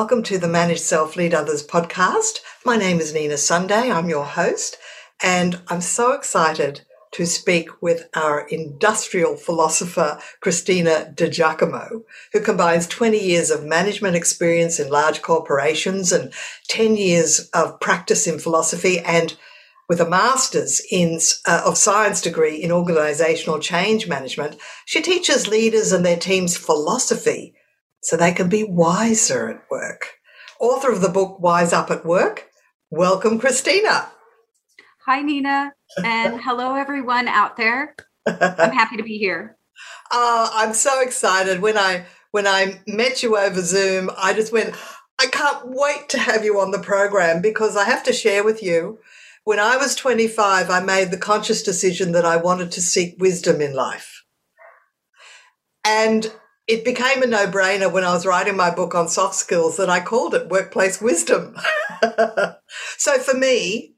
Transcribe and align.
welcome 0.00 0.22
to 0.22 0.38
the 0.38 0.48
Manage 0.48 0.80
Self 0.80 1.14
Lead 1.14 1.34
Others 1.34 1.66
podcast. 1.66 2.38
My 2.64 2.78
name 2.78 3.00
is 3.00 3.12
Nina 3.12 3.36
Sunday. 3.36 3.90
I'm 3.90 4.08
your 4.08 4.24
host, 4.24 4.78
and 5.22 5.60
I'm 5.68 5.82
so 5.82 6.12
excited 6.12 6.80
to 7.10 7.26
speak 7.26 7.82
with 7.82 8.08
our 8.14 8.48
industrial 8.48 9.36
philosopher, 9.36 10.18
Christina 10.40 11.12
Di 11.14 11.28
Giacomo, 11.28 12.04
who 12.32 12.40
combines 12.40 12.86
20 12.86 13.18
years 13.18 13.50
of 13.50 13.66
management 13.66 14.16
experience 14.16 14.80
in 14.80 14.88
large 14.88 15.20
corporations 15.20 16.12
and 16.12 16.32
10 16.68 16.96
years 16.96 17.50
of 17.52 17.78
practice 17.78 18.26
in 18.26 18.38
philosophy 18.38 19.00
and 19.00 19.36
with 19.86 20.00
a 20.00 20.08
master's 20.08 20.80
in, 20.90 21.20
uh, 21.46 21.60
of 21.66 21.76
science 21.76 22.22
degree 22.22 22.56
in 22.56 22.72
organizational 22.72 23.58
change 23.58 24.08
management, 24.08 24.56
she 24.86 25.02
teaches 25.02 25.46
leaders 25.46 25.92
and 25.92 26.06
their 26.06 26.16
teams 26.16 26.56
philosophy 26.56 27.54
so 28.02 28.16
they 28.16 28.32
can 28.32 28.48
be 28.48 28.64
wiser 28.64 29.48
at 29.48 29.62
work. 29.70 30.14
Author 30.58 30.92
of 30.92 31.00
the 31.00 31.08
book 31.08 31.40
Wise 31.40 31.72
Up 31.72 31.90
at 31.90 32.04
Work. 32.04 32.48
Welcome, 32.90 33.38
Christina. 33.38 34.10
Hi, 35.06 35.22
Nina, 35.22 35.72
and 36.04 36.40
hello, 36.44 36.74
everyone 36.74 37.28
out 37.28 37.56
there. 37.56 37.94
I'm 38.26 38.72
happy 38.72 38.96
to 38.96 39.02
be 39.02 39.18
here. 39.18 39.56
Uh, 40.10 40.50
I'm 40.52 40.74
so 40.74 41.00
excited. 41.00 41.60
When 41.60 41.78
I 41.78 42.04
when 42.30 42.46
I 42.46 42.80
met 42.86 43.22
you 43.22 43.36
over 43.36 43.60
Zoom, 43.60 44.10
I 44.16 44.32
just 44.32 44.52
went, 44.52 44.74
I 45.20 45.26
can't 45.26 45.62
wait 45.64 46.08
to 46.10 46.18
have 46.18 46.44
you 46.44 46.60
on 46.60 46.70
the 46.70 46.78
program 46.78 47.42
because 47.42 47.76
I 47.76 47.84
have 47.84 48.04
to 48.04 48.12
share 48.12 48.44
with 48.44 48.62
you. 48.62 48.98
When 49.44 49.58
I 49.58 49.76
was 49.76 49.96
25, 49.96 50.70
I 50.70 50.80
made 50.80 51.10
the 51.10 51.18
conscious 51.18 51.62
decision 51.62 52.12
that 52.12 52.24
I 52.24 52.36
wanted 52.36 52.70
to 52.72 52.82
seek 52.82 53.16
wisdom 53.18 53.60
in 53.60 53.74
life. 53.74 54.24
And 55.84 56.32
it 56.70 56.84
became 56.84 57.20
a 57.22 57.26
no 57.26 57.48
brainer 57.48 57.92
when 57.92 58.04
I 58.04 58.12
was 58.12 58.24
writing 58.24 58.56
my 58.56 58.70
book 58.70 58.94
on 58.94 59.08
soft 59.08 59.34
skills 59.34 59.76
that 59.76 59.90
I 59.90 59.98
called 59.98 60.34
it 60.34 60.48
workplace 60.48 61.00
wisdom. 61.00 61.56
so 62.96 63.18
for 63.18 63.36
me, 63.36 63.96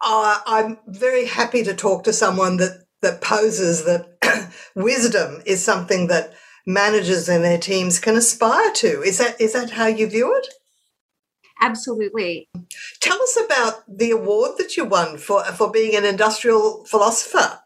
uh, 0.00 0.38
I'm 0.46 0.78
very 0.86 1.26
happy 1.26 1.64
to 1.64 1.74
talk 1.74 2.04
to 2.04 2.12
someone 2.12 2.58
that, 2.58 2.84
that 3.02 3.20
poses 3.20 3.84
that 3.84 4.52
wisdom 4.76 5.42
is 5.44 5.64
something 5.64 6.06
that 6.06 6.34
managers 6.64 7.28
and 7.28 7.42
their 7.42 7.58
teams 7.58 7.98
can 7.98 8.14
aspire 8.16 8.72
to. 8.74 9.02
Is 9.02 9.18
that 9.18 9.40
is 9.40 9.52
that 9.54 9.70
how 9.70 9.86
you 9.86 10.06
view 10.06 10.36
it? 10.36 10.46
Absolutely. 11.60 12.48
Tell 13.00 13.20
us 13.20 13.36
about 13.44 13.82
the 13.88 14.12
award 14.12 14.52
that 14.58 14.76
you 14.76 14.84
won 14.84 15.18
for 15.18 15.42
for 15.44 15.68
being 15.68 15.96
an 15.96 16.04
industrial 16.04 16.84
philosopher. 16.84 17.58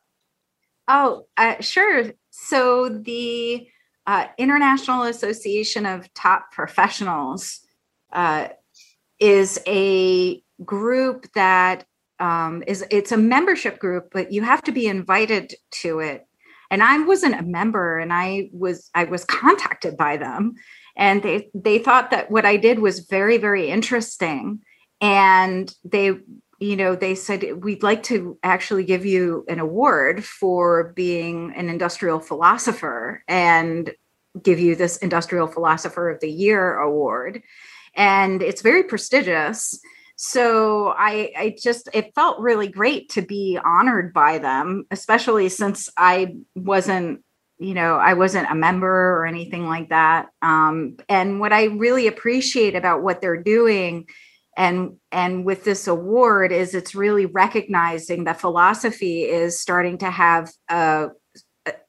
Oh, 0.89 1.27
uh, 1.37 1.61
sure. 1.61 2.13
So 2.31 2.89
the 2.89 3.69
uh, 4.07 4.27
International 4.39 5.03
Association 5.05 5.87
of 5.87 6.13
Top 6.15 6.53
Professionals 6.53 7.61
uh, 8.13 8.49
is 9.19 9.61
a 9.67 10.43
group 10.65 11.27
that 11.35 11.85
um, 12.19 12.63
is 12.67 12.85
it's 12.91 13.13
a 13.13 13.17
membership 13.17 13.79
group, 13.79 14.09
but 14.13 14.33
you 14.33 14.43
have 14.43 14.63
to 14.63 14.73
be 14.73 14.87
invited 14.87 15.55
to 15.83 16.01
it. 16.01 16.27
And 16.71 16.83
I 16.83 16.99
wasn't 17.05 17.39
a 17.39 17.43
member, 17.43 17.99
and 17.99 18.13
I 18.13 18.49
was 18.53 18.91
I 18.95 19.05
was 19.05 19.25
contacted 19.25 19.97
by 19.97 20.17
them, 20.17 20.55
and 20.97 21.23
they 21.23 21.51
they 21.55 21.79
thought 21.79 22.11
that 22.11 22.31
what 22.31 22.47
I 22.47 22.57
did 22.57 22.79
was 22.79 23.01
very 23.01 23.39
very 23.39 23.69
interesting, 23.69 24.61
and 25.01 25.73
they 25.85 26.15
you 26.59 26.77
know 26.77 26.95
they 26.95 27.15
said 27.15 27.65
we'd 27.65 27.83
like 27.83 28.03
to 28.05 28.39
actually 28.43 28.85
give 28.85 29.05
you 29.05 29.45
an 29.49 29.59
award 29.59 30.25
for 30.25 30.93
being 30.95 31.53
an 31.55 31.69
industrial 31.69 32.21
philosopher 32.21 33.23
and 33.29 33.93
give 34.43 34.59
you 34.59 34.75
this 34.75 34.97
industrial 34.99 35.47
philosopher 35.47 36.11
of 36.11 36.21
the 36.21 36.31
year 36.31 36.77
award. 36.77 37.43
And 37.95 38.43
it's 38.43 38.63
very 38.63 38.83
prestigious. 38.83 39.79
So 40.17 40.95
I, 40.97 41.33
I 41.37 41.57
just 41.61 41.89
it 41.93 42.15
felt 42.15 42.41
really 42.41 42.69
great 42.69 43.11
to 43.11 43.23
be 43.23 43.59
honored 43.63 44.15
by 44.15 44.39
them 44.39 44.87
especially 44.91 45.51
since 45.51 45.91
i 45.99 46.37
wasn't 46.55 47.23
you 47.59 47.75
know 47.75 47.97
i 47.97 48.15
wasn't 48.15 48.51
a 48.51 48.55
member 48.55 48.89
or 48.89 49.27
anything 49.27 49.67
like 49.67 49.91
that. 49.91 50.29
Um, 50.41 50.97
and 51.09 51.39
what 51.39 51.53
i 51.53 51.65
really 51.65 52.07
appreciate 52.07 52.75
about 52.75 53.03
what 53.03 53.21
they're 53.21 53.43
doing 53.43 54.07
and 54.57 54.97
and 55.13 55.45
with 55.45 55.65
this 55.65 55.87
award 55.87 56.53
is 56.53 56.75
it's 56.75 56.95
really 56.95 57.27
recognizing 57.27 58.25
that 58.25 58.41
philosophy 58.41 59.25
is 59.25 59.61
starting 59.61 59.99
to 59.99 60.11
have 60.11 60.51
a 60.71 61.09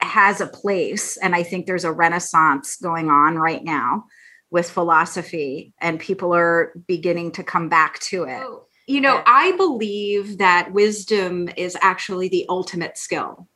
has 0.01 0.41
a 0.41 0.47
place 0.47 1.17
and 1.17 1.35
i 1.35 1.43
think 1.43 1.65
there's 1.65 1.85
a 1.85 1.91
renaissance 1.91 2.77
going 2.77 3.09
on 3.09 3.35
right 3.35 3.63
now 3.63 4.03
with 4.49 4.69
philosophy 4.69 5.73
and 5.81 5.99
people 5.99 6.33
are 6.33 6.73
beginning 6.87 7.31
to 7.33 7.43
come 7.43 7.69
back 7.69 7.99
to 7.99 8.23
it. 8.23 8.43
You 8.87 9.01
know. 9.01 9.21
I 9.25 9.51
believe 9.57 10.37
that 10.37 10.71
wisdom 10.71 11.49
is 11.57 11.77
actually 11.81 12.29
the 12.29 12.45
ultimate 12.47 12.97
skill. 12.97 13.47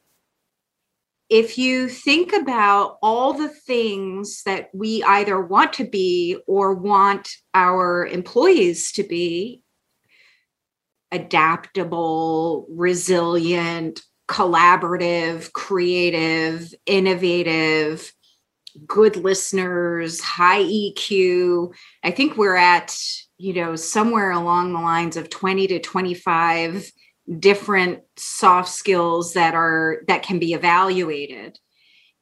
If 1.31 1.57
you 1.57 1.87
think 1.87 2.33
about 2.33 2.97
all 3.01 3.31
the 3.31 3.47
things 3.47 4.43
that 4.43 4.69
we 4.73 5.01
either 5.01 5.39
want 5.39 5.71
to 5.73 5.85
be 5.85 6.37
or 6.45 6.73
want 6.75 7.29
our 7.53 8.05
employees 8.05 8.91
to 8.93 9.03
be 9.03 9.61
adaptable, 11.09 12.67
resilient, 12.69 14.01
collaborative, 14.27 15.53
creative, 15.53 16.73
innovative, 16.85 18.11
good 18.85 19.15
listeners, 19.15 20.19
high 20.19 20.63
EQ. 20.63 21.73
I 22.03 22.11
think 22.11 22.35
we're 22.35 22.57
at, 22.57 22.93
you 23.37 23.53
know, 23.53 23.77
somewhere 23.77 24.31
along 24.31 24.73
the 24.73 24.79
lines 24.79 25.15
of 25.15 25.29
20 25.29 25.67
to 25.67 25.79
25 25.79 26.91
different 27.39 28.01
soft 28.17 28.69
skills 28.69 29.33
that 29.33 29.53
are 29.53 30.03
that 30.07 30.23
can 30.23 30.39
be 30.39 30.53
evaluated. 30.53 31.57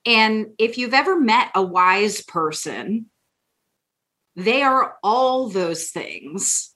And 0.05 0.47
if 0.57 0.77
you've 0.77 0.93
ever 0.93 1.19
met 1.19 1.51
a 1.55 1.61
wise 1.61 2.21
person, 2.21 3.07
they 4.35 4.61
are 4.61 4.95
all 5.03 5.49
those 5.49 5.89
things. 5.89 6.73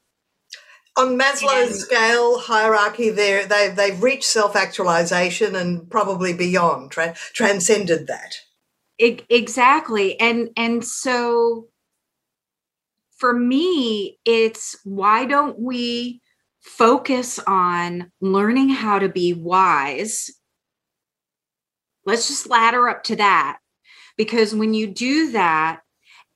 On 0.95 1.17
Maslow's 1.17 1.71
and, 1.71 1.75
scale 1.75 2.39
hierarchy, 2.39 3.09
they 3.09 3.45
they've 3.45 3.75
they've 3.75 4.03
reached 4.03 4.25
self 4.25 4.55
actualization 4.55 5.55
and 5.55 5.89
probably 5.89 6.33
beyond, 6.33 6.91
tra- 6.91 7.15
transcended 7.33 8.07
that 8.07 8.35
exactly 8.99 10.19
and 10.19 10.49
and 10.55 10.85
so 10.85 11.67
for 13.17 13.33
me 13.33 14.19
it's 14.25 14.77
why 14.83 15.25
don't 15.25 15.59
we 15.59 16.21
focus 16.63 17.39
on 17.45 18.11
learning 18.21 18.69
how 18.69 18.99
to 18.99 19.09
be 19.09 19.33
wise 19.33 20.31
let's 22.05 22.27
just 22.27 22.49
ladder 22.49 22.89
up 22.89 23.03
to 23.05 23.15
that. 23.17 23.59
Because 24.17 24.53
when 24.53 24.73
you 24.73 24.87
do 24.87 25.31
that 25.31 25.79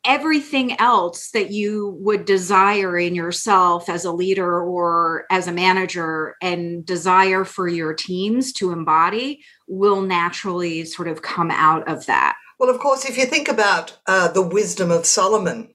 everything 0.06 0.80
else 0.80 1.32
that 1.32 1.52
you 1.52 1.98
would 2.00 2.24
desire 2.24 2.98
in 2.98 3.14
yourself 3.14 3.90
as 3.90 4.06
a 4.06 4.12
leader 4.12 4.62
or 4.62 5.26
as 5.30 5.48
a 5.48 5.52
manager 5.52 6.36
and 6.42 6.86
desire 6.86 7.44
for 7.44 7.68
your 7.68 7.94
teams 7.94 8.54
to 8.54 8.72
embody 8.72 9.44
will 9.68 10.02
naturally 10.02 10.86
sort 10.86 11.10
of 11.10 11.22
come 11.24 11.52
out 11.52 11.86
of 11.90 12.06
that. 12.06 12.38
Well, 12.58 12.70
of 12.70 12.80
course, 12.80 13.04
if 13.04 13.18
you 13.18 13.26
think 13.26 13.50
about 13.50 13.98
uh, 14.08 14.32
the 14.32 14.42
wisdom 14.42 14.92
of 14.92 15.06
Solomon, 15.06 15.74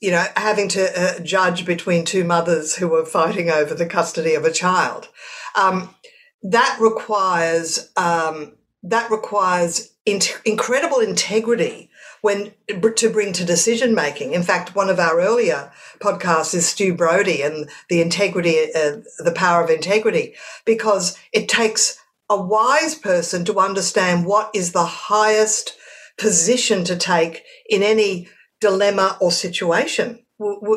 you 0.00 0.10
know, 0.10 0.24
having 0.36 0.68
to 0.68 1.00
uh, 1.00 1.20
judge 1.20 1.64
between 1.64 2.04
two 2.04 2.24
mothers 2.24 2.76
who 2.76 2.94
are 2.94 3.04
fighting 3.04 3.50
over 3.50 3.74
the 3.74 3.86
custody 3.86 4.34
of 4.34 4.44
a 4.44 4.52
child, 4.52 5.08
um, 5.56 5.94
that 6.42 6.78
requires 6.80 7.90
um, 7.96 8.52
that 8.82 9.10
requires 9.10 9.92
in- 10.06 10.20
incredible 10.44 11.00
integrity 11.00 11.90
when 12.20 12.52
to 12.96 13.10
bring 13.10 13.32
to 13.32 13.44
decision 13.44 13.94
making. 13.94 14.34
In 14.34 14.42
fact, 14.42 14.74
one 14.74 14.88
of 14.88 14.98
our 14.98 15.20
earlier 15.20 15.72
podcasts 15.98 16.54
is 16.54 16.68
Stu 16.68 16.94
Brody 16.94 17.42
and 17.42 17.68
the 17.88 18.00
integrity, 18.00 18.72
uh, 18.74 18.98
the 19.18 19.32
power 19.34 19.62
of 19.62 19.70
integrity, 19.70 20.34
because 20.64 21.18
it 21.32 21.48
takes 21.48 21.98
a 22.30 22.40
wise 22.40 22.94
person 22.94 23.44
to 23.46 23.58
understand 23.58 24.26
what 24.26 24.50
is 24.54 24.72
the 24.72 24.84
highest 24.84 25.76
position 26.18 26.84
to 26.84 26.96
take 26.96 27.42
in 27.68 27.82
any 27.82 28.28
dilemma 28.60 29.16
or 29.20 29.30
situation. 29.30 30.24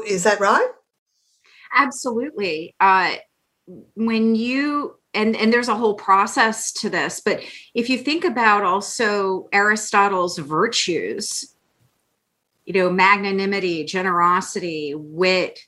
Is 0.07 0.24
that 0.24 0.39
right? 0.39 0.68
Absolutely. 1.74 2.75
Uh, 2.80 3.16
when 3.95 4.36
you 4.36 4.98
and 5.13 5.36
and 5.36 5.51
there's 5.51 5.68
a 5.68 5.75
whole 5.75 5.95
process 5.95 6.72
to 6.72 6.89
this, 6.89 7.22
but 7.24 7.42
if 7.74 7.89
you 7.89 7.98
think 7.98 8.24
about 8.24 8.63
also 8.63 9.48
Aristotle's 9.54 10.38
virtues, 10.38 11.56
you 12.66 12.74
know, 12.74 12.89
magnanimity, 12.89 13.83
generosity, 13.86 14.94
wit, 14.95 15.60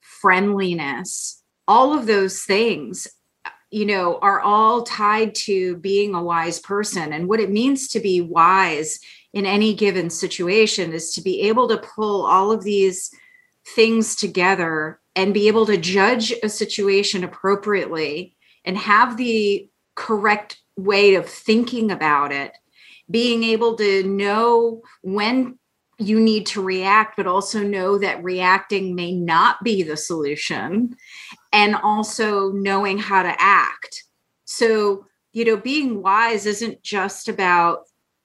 friendliness, 0.00 1.42
all 1.68 1.96
of 1.96 2.06
those 2.06 2.42
things 2.42 3.08
you 3.70 3.84
know, 3.84 4.18
are 4.20 4.40
all 4.40 4.84
tied 4.84 5.34
to 5.34 5.76
being 5.78 6.14
a 6.14 6.22
wise 6.22 6.60
person. 6.60 7.12
And 7.12 7.28
what 7.28 7.40
it 7.40 7.50
means 7.50 7.88
to 7.88 8.00
be 8.00 8.20
wise 8.20 9.00
in 9.36 9.44
any 9.44 9.74
given 9.74 10.08
situation 10.08 10.94
is 10.94 11.12
to 11.12 11.20
be 11.20 11.42
able 11.42 11.68
to 11.68 11.76
pull 11.76 12.24
all 12.24 12.50
of 12.50 12.64
these 12.64 13.14
things 13.74 14.16
together 14.16 14.98
and 15.14 15.34
be 15.34 15.46
able 15.46 15.66
to 15.66 15.76
judge 15.76 16.32
a 16.42 16.48
situation 16.48 17.22
appropriately 17.22 18.34
and 18.64 18.78
have 18.78 19.18
the 19.18 19.68
correct 19.94 20.62
way 20.78 21.16
of 21.16 21.28
thinking 21.28 21.90
about 21.90 22.32
it. 22.32 22.56
Being 23.10 23.44
able 23.44 23.76
to 23.76 24.04
know 24.04 24.80
when 25.02 25.58
you 25.98 26.18
need 26.18 26.46
to 26.46 26.62
react 26.62 27.18
but 27.18 27.26
also 27.26 27.62
know 27.62 27.98
that 27.98 28.24
reacting 28.24 28.94
may 28.94 29.12
not 29.12 29.62
be 29.62 29.82
the 29.82 29.98
solution. 29.98 30.96
And 31.52 31.76
also 31.76 32.52
knowing 32.52 32.96
how 32.96 33.22
to 33.22 33.36
act. 33.38 34.04
So 34.46 35.04
you 35.34 35.44
know 35.44 35.58
being 35.58 36.00
wise 36.00 36.46
isn't 36.46 36.82
just 36.82 37.28
about 37.28 37.80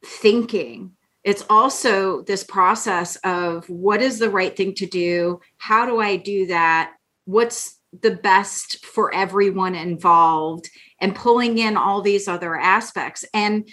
thinking 0.05 0.93
it's 1.23 1.45
also 1.49 2.23
this 2.23 2.43
process 2.43 3.15
of 3.23 3.69
what 3.69 4.01
is 4.01 4.19
the 4.19 4.29
right 4.29 4.55
thing 4.55 4.73
to 4.75 4.85
do? 4.85 5.39
How 5.57 5.85
do 5.85 5.99
i 5.99 6.15
do 6.15 6.47
that? 6.47 6.93
What's 7.25 7.79
the 8.01 8.11
best 8.11 8.85
for 8.85 9.13
everyone 9.13 9.75
involved? 9.75 10.69
And 10.99 11.15
pulling 11.15 11.57
in 11.57 11.77
all 11.77 12.01
these 12.01 12.27
other 12.27 12.55
aspects. 12.55 13.25
And 13.33 13.69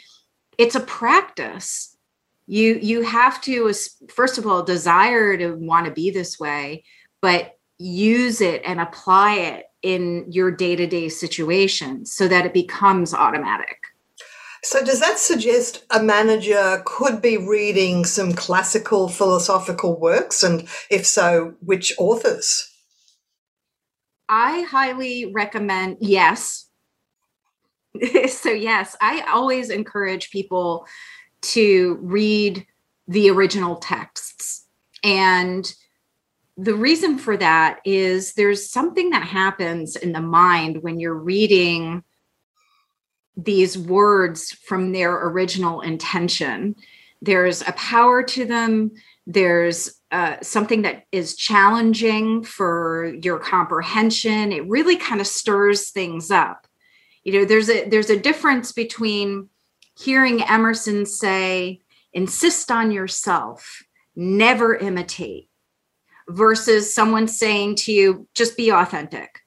it's 0.59 0.75
a 0.75 0.81
practice. 0.81 1.97
You 2.47 2.79
you 2.81 3.03
have 3.03 3.41
to 3.43 3.73
first 4.09 4.39
of 4.39 4.47
all 4.47 4.63
desire 4.63 5.37
to 5.37 5.53
want 5.53 5.87
to 5.87 5.93
be 5.93 6.11
this 6.11 6.39
way 6.39 6.85
but 7.21 7.53
use 7.79 8.41
it 8.41 8.63
and 8.65 8.81
apply 8.81 9.35
it 9.35 9.67
in 9.83 10.27
your 10.31 10.51
day-to-day 10.51 11.09
situations 11.09 12.13
so 12.13 12.27
that 12.27 12.47
it 12.47 12.53
becomes 12.53 13.15
automatic 13.15 13.79
so, 14.69 14.85
does 14.85 15.01
that 15.01 15.19
suggest 15.19 15.83
a 15.91 16.03
manager 16.03 16.83
could 16.85 17.23
be 17.23 17.39
reading 17.39 18.05
some 18.05 18.35
classical 18.35 19.09
philosophical 19.09 19.99
works? 19.99 20.43
And 20.43 20.69
if 20.91 21.07
so, 21.07 21.55
which 21.61 21.95
authors? 21.97 22.71
I 24.29 24.67
highly 24.69 25.33
recommend, 25.33 25.97
yes. 26.01 26.67
so, 28.29 28.51
yes, 28.51 28.95
I 29.01 29.25
always 29.33 29.71
encourage 29.71 30.31
people 30.31 30.87
to 31.41 31.99
read 32.03 32.67
the 33.07 33.31
original 33.31 33.77
texts. 33.77 34.67
And 35.03 35.75
the 36.59 36.75
reason 36.75 37.17
for 37.17 37.39
that 37.39 37.81
is 37.87 38.35
there's 38.35 38.71
something 38.71 39.09
that 39.11 39.23
happens 39.23 39.97
in 39.97 40.13
the 40.13 40.21
mind 40.21 40.83
when 40.83 41.01
you're 41.01 41.15
reading 41.15 42.05
these 43.39 43.79
words 43.79 44.53
from 44.53 44.93
their 44.93 45.29
original 45.29 45.81
intention. 45.81 46.75
There's 47.23 47.63
a 47.63 47.73
power 47.73 48.23
to 48.25 48.45
them. 48.45 48.91
There's 49.27 50.01
uh, 50.11 50.37
something 50.43 50.83
that 50.83 51.05
is 51.13 51.37
challenging 51.37 52.43
for 52.43 53.15
your 53.23 53.39
comprehension. 53.39 54.51
It 54.53 54.69
really 54.69 54.97
kind 54.97 55.21
of 55.21 55.27
stirs 55.27 55.91
things 55.91 56.31
up. 56.33 56.67
You 57.23 57.33
know, 57.33 57.45
there's 57.45 57.71
a 57.71 57.89
there's 57.89 58.11
a 58.11 58.19
difference 58.19 58.73
between 58.73 59.49
hearing 59.97 60.43
Emerson 60.43 61.07
say, 61.07 61.81
"Insist 62.13 62.71
on 62.73 62.91
yourself, 62.91 63.85
never 64.17 64.75
imitate," 64.75 65.49
versus 66.29 66.93
someone 66.93 67.29
saying 67.29 67.77
to 67.77 67.93
you, 67.93 68.27
"Just 68.35 68.57
be 68.57 68.71
authentic." 68.71 69.43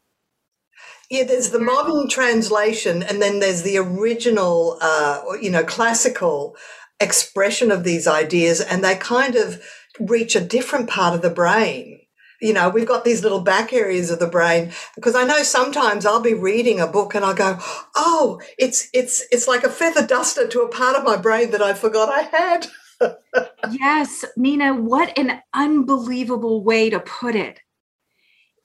Yeah, 1.11 1.25
there's 1.25 1.49
the 1.49 1.59
modern 1.59 2.07
translation, 2.07 3.03
and 3.03 3.21
then 3.21 3.39
there's 3.39 3.63
the 3.63 3.77
original, 3.77 4.77
uh, 4.79 5.21
you 5.41 5.51
know, 5.51 5.61
classical 5.61 6.55
expression 7.01 7.69
of 7.69 7.83
these 7.83 8.07
ideas, 8.07 8.61
and 8.61 8.81
they 8.81 8.95
kind 8.95 9.35
of 9.35 9.61
reach 9.99 10.37
a 10.37 10.39
different 10.39 10.89
part 10.89 11.13
of 11.13 11.21
the 11.21 11.29
brain. 11.29 11.99
You 12.41 12.53
know, 12.53 12.69
we've 12.69 12.87
got 12.87 13.03
these 13.03 13.23
little 13.23 13.41
back 13.41 13.73
areas 13.73 14.09
of 14.09 14.19
the 14.19 14.27
brain 14.27 14.71
because 14.95 15.13
I 15.13 15.25
know 15.25 15.43
sometimes 15.43 16.05
I'll 16.05 16.21
be 16.21 16.33
reading 16.33 16.79
a 16.79 16.87
book 16.87 17.13
and 17.13 17.25
I'll 17.25 17.33
go, 17.33 17.57
"Oh, 17.93 18.39
it's 18.57 18.87
it's 18.93 19.25
it's 19.33 19.49
like 19.49 19.65
a 19.65 19.69
feather 19.69 20.07
duster 20.07 20.47
to 20.47 20.61
a 20.61 20.69
part 20.69 20.95
of 20.95 21.03
my 21.03 21.17
brain 21.17 21.51
that 21.51 21.61
I 21.61 21.73
forgot 21.73 22.07
I 22.07 22.21
had." 22.21 22.67
yes, 23.69 24.23
Nina, 24.37 24.75
what 24.75 25.17
an 25.19 25.41
unbelievable 25.53 26.63
way 26.63 26.89
to 26.89 27.01
put 27.01 27.35
it 27.35 27.59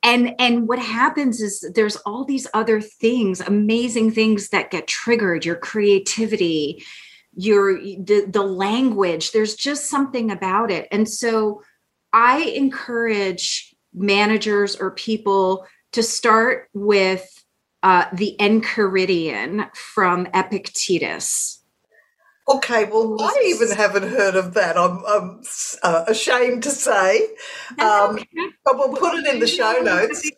and 0.07 0.35
and 0.39 0.69
what 0.69 0.79
happens 0.79 1.43
is 1.43 1.69
there's 1.75 1.97
all 1.97 2.25
these 2.25 2.47
other 2.55 2.81
things 2.81 3.41
amazing 3.41 4.11
things 4.11 4.49
that 4.51 4.71
get 4.71 4.87
triggered 4.87 5.45
your 5.45 5.57
creativity 5.57 6.83
your 7.35 7.79
the, 7.79 8.27
the 8.31 8.43
language 8.43 9.33
there's 9.33 9.55
just 9.55 9.91
something 9.91 10.31
about 10.31 10.71
it. 10.71 10.89
And 10.91 11.09
so 11.09 11.63
i 12.13 12.39
encourage 12.39 13.75
managers 13.93 14.77
or 14.77 14.93
people 14.93 15.67
to 15.93 16.03
start 16.03 16.69
with 16.73 17.45
uh, 17.83 18.07
the 18.13 18.37
enchiridion 18.41 19.75
from 19.75 20.27
epictetus 20.35 21.56
Okay, 22.49 22.85
well, 22.85 23.17
I 23.21 23.43
even 23.47 23.71
haven't 23.77 24.09
heard 24.09 24.37
of 24.37 24.55
that. 24.55 24.77
I'm, 24.79 25.05
I'm 25.05 25.43
uh, 25.83 26.05
ashamed 26.07 26.63
to 26.63 26.71
say, 26.71 27.27
um, 27.81 28.21
but 28.65 28.79
we'll 28.79 28.97
put 28.97 29.15
it 29.15 29.27
in 29.27 29.41
the 29.41 29.49
show 29.49 29.81
notes. 29.83 30.31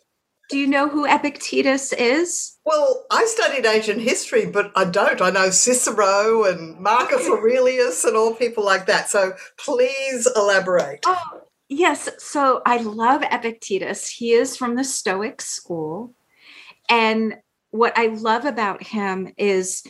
Do 0.49 0.57
you 0.57 0.65
know 0.65 0.89
who 0.89 1.05
Epictetus 1.05 1.93
is? 1.93 2.57
Well, 2.65 3.05
I 3.11 3.25
studied 3.25 3.67
ancient 3.67 4.01
history, 4.01 4.47
but 4.47 4.71
I 4.75 4.85
don't. 4.85 5.21
I 5.21 5.29
know 5.29 5.51
Cicero 5.51 6.43
and 6.45 6.79
Marcus 6.79 7.27
Aurelius 7.29 8.03
and 8.03 8.17
all 8.17 8.33
people 8.33 8.65
like 8.65 8.87
that. 8.87 9.11
So 9.11 9.33
please 9.59 10.27
elaborate. 10.35 11.01
Oh, 11.05 11.41
yes. 11.67 12.09
So 12.17 12.63
I 12.65 12.77
love 12.77 13.21
Epictetus. 13.21 14.09
He 14.09 14.31
is 14.31 14.57
from 14.57 14.73
the 14.75 14.83
Stoic 14.83 15.41
school. 15.41 16.15
And 16.89 17.35
what 17.69 17.95
I 17.95 18.07
love 18.07 18.45
about 18.45 18.81
him 18.81 19.31
is 19.37 19.83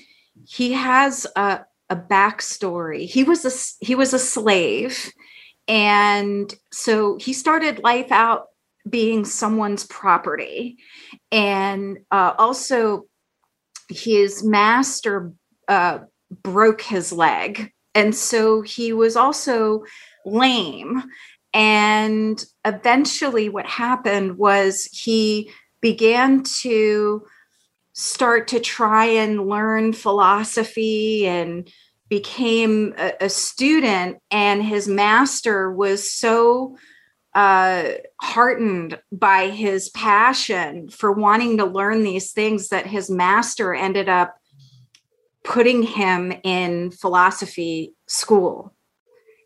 he 0.46 0.74
has 0.74 1.26
a, 1.38 1.62
a 1.90 1.96
backstory. 1.96 3.06
He 3.06 3.24
was 3.24 3.46
a 3.46 3.86
he 3.86 3.96
was 3.96 4.14
a 4.14 4.20
slave, 4.20 5.12
and 5.68 6.54
so 6.72 7.18
he 7.18 7.34
started 7.34 7.84
life 7.84 8.12
out 8.12 8.46
being 8.90 9.26
someone's 9.26 9.86
property, 9.86 10.78
and 11.32 12.00
uh, 12.12 12.34
also 12.38 13.06
his 13.90 14.44
master 14.44 15.34
uh, 15.68 16.00
broke 16.44 16.82
his 16.82 17.12
leg, 17.12 17.72
and 17.96 18.16
so 18.16 18.62
he 18.62 18.94
was 18.94 19.16
also 19.16 19.84
lame. 20.26 21.04
And 21.52 22.44
eventually, 22.64 23.50
what 23.50 23.66
happened 23.66 24.38
was 24.38 24.86
he 24.86 25.50
began 25.82 26.44
to 26.62 27.26
start 28.00 28.48
to 28.48 28.62
try 28.62 29.08
and 29.08 29.50
learn 29.50 29.92
philosophy 29.92 31.28
and 31.28 31.70
became 32.08 32.94
a, 32.98 33.12
a 33.20 33.30
student 33.30 34.20
and 34.32 34.64
his 34.64 34.88
master 34.88 35.70
was 35.70 36.10
so 36.10 36.78
uh, 37.36 37.90
heartened 38.22 38.98
by 39.12 39.50
his 39.50 39.90
passion 39.90 40.88
for 40.88 41.12
wanting 41.12 41.58
to 41.58 41.66
learn 41.66 42.04
these 42.04 42.32
things 42.32 42.70
that 42.70 42.88
his 42.88 43.10
master 43.10 43.74
ended 43.74 44.08
up 44.08 44.34
putting 45.44 45.84
him 45.84 46.32
in 46.46 46.92
philosophy 46.92 47.94
school 48.08 48.74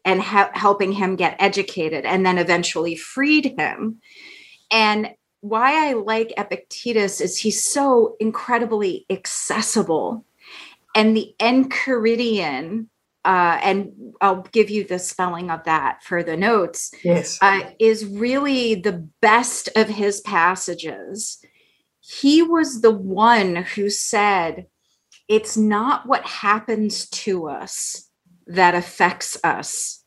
and 0.06 0.22
ha- 0.22 0.52
helping 0.54 0.92
him 0.92 1.16
get 1.16 1.36
educated 1.40 2.06
and 2.06 2.24
then 2.24 2.38
eventually 2.38 2.96
freed 2.96 3.56
him. 3.58 4.00
And 4.70 5.10
why 5.44 5.90
I 5.90 5.94
like 5.94 6.34
Epictetus 6.38 7.20
is 7.20 7.38
he's 7.38 7.62
so 7.62 8.16
incredibly 8.22 9.06
accessible. 9.10 10.26
And 10.96 11.18
the 11.18 11.36
Enchiridion, 11.38 12.88
uh, 13.26 13.60
and 13.62 13.92
I'll 14.22 14.44
give 14.54 14.70
you 14.70 14.86
the 14.86 15.00
spelling 15.00 15.52
of 15.52 15.66
that 15.66 16.02
for 16.02 16.24
the 16.24 16.38
notes, 16.38 16.94
yes. 17.04 17.40
Uh, 17.42 17.72
is 17.78 18.06
really 18.06 18.76
the 18.76 19.06
best 19.22 19.68
of 19.76 19.90
his 19.90 20.22
passages. 20.22 21.40
He 22.00 22.42
was 22.42 22.80
the 22.80 22.92
one 22.92 23.58
who 23.58 23.90
said, 23.90 24.68
It's 25.28 25.58
not 25.58 26.08
what 26.08 26.26
happens 26.26 27.10
to 27.10 27.50
us 27.50 28.10
that 28.48 28.76
affects 28.76 29.38
us, 29.44 30.06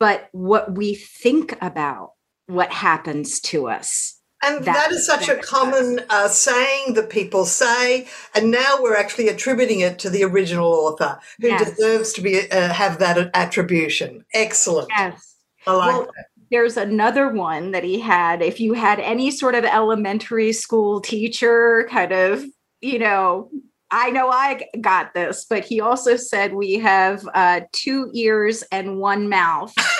but 0.00 0.28
what 0.32 0.74
we 0.74 0.96
think 0.96 1.56
about 1.62 2.14
what 2.48 2.72
happens 2.72 3.38
to 3.42 3.68
us 3.68 4.19
and 4.42 4.64
that, 4.64 4.74
that 4.74 4.92
is 4.92 5.06
such 5.06 5.28
a 5.28 5.36
common 5.36 6.00
uh, 6.08 6.28
saying 6.28 6.94
that 6.94 7.10
people 7.10 7.44
say, 7.44 8.06
and 8.34 8.50
now 8.50 8.78
we're 8.80 8.96
actually 8.96 9.28
attributing 9.28 9.80
it 9.80 9.98
to 10.00 10.10
the 10.10 10.24
original 10.24 10.66
author, 10.66 11.18
who 11.40 11.48
yes. 11.48 11.70
deserves 11.70 12.12
to 12.14 12.22
be 12.22 12.50
uh, 12.50 12.72
have 12.72 12.98
that 12.98 13.30
attribution. 13.34 14.24
Excellent. 14.32 14.88
Yes, 14.90 15.36
I 15.66 15.72
like 15.74 15.92
well, 15.92 16.02
that. 16.16 16.26
There's 16.50 16.76
another 16.76 17.28
one 17.28 17.70
that 17.72 17.84
he 17.84 18.00
had. 18.00 18.42
If 18.42 18.60
you 18.60 18.72
had 18.72 18.98
any 18.98 19.30
sort 19.30 19.54
of 19.54 19.64
elementary 19.64 20.52
school 20.52 21.00
teacher, 21.00 21.86
kind 21.90 22.10
of, 22.10 22.44
you 22.80 22.98
know, 22.98 23.50
I 23.90 24.10
know 24.10 24.30
I 24.30 24.62
got 24.80 25.14
this, 25.14 25.46
but 25.48 25.64
he 25.64 25.80
also 25.80 26.16
said 26.16 26.54
we 26.54 26.74
have 26.74 27.28
uh, 27.34 27.62
two 27.72 28.10
ears 28.14 28.64
and 28.72 28.98
one 28.98 29.28
mouth. 29.28 29.74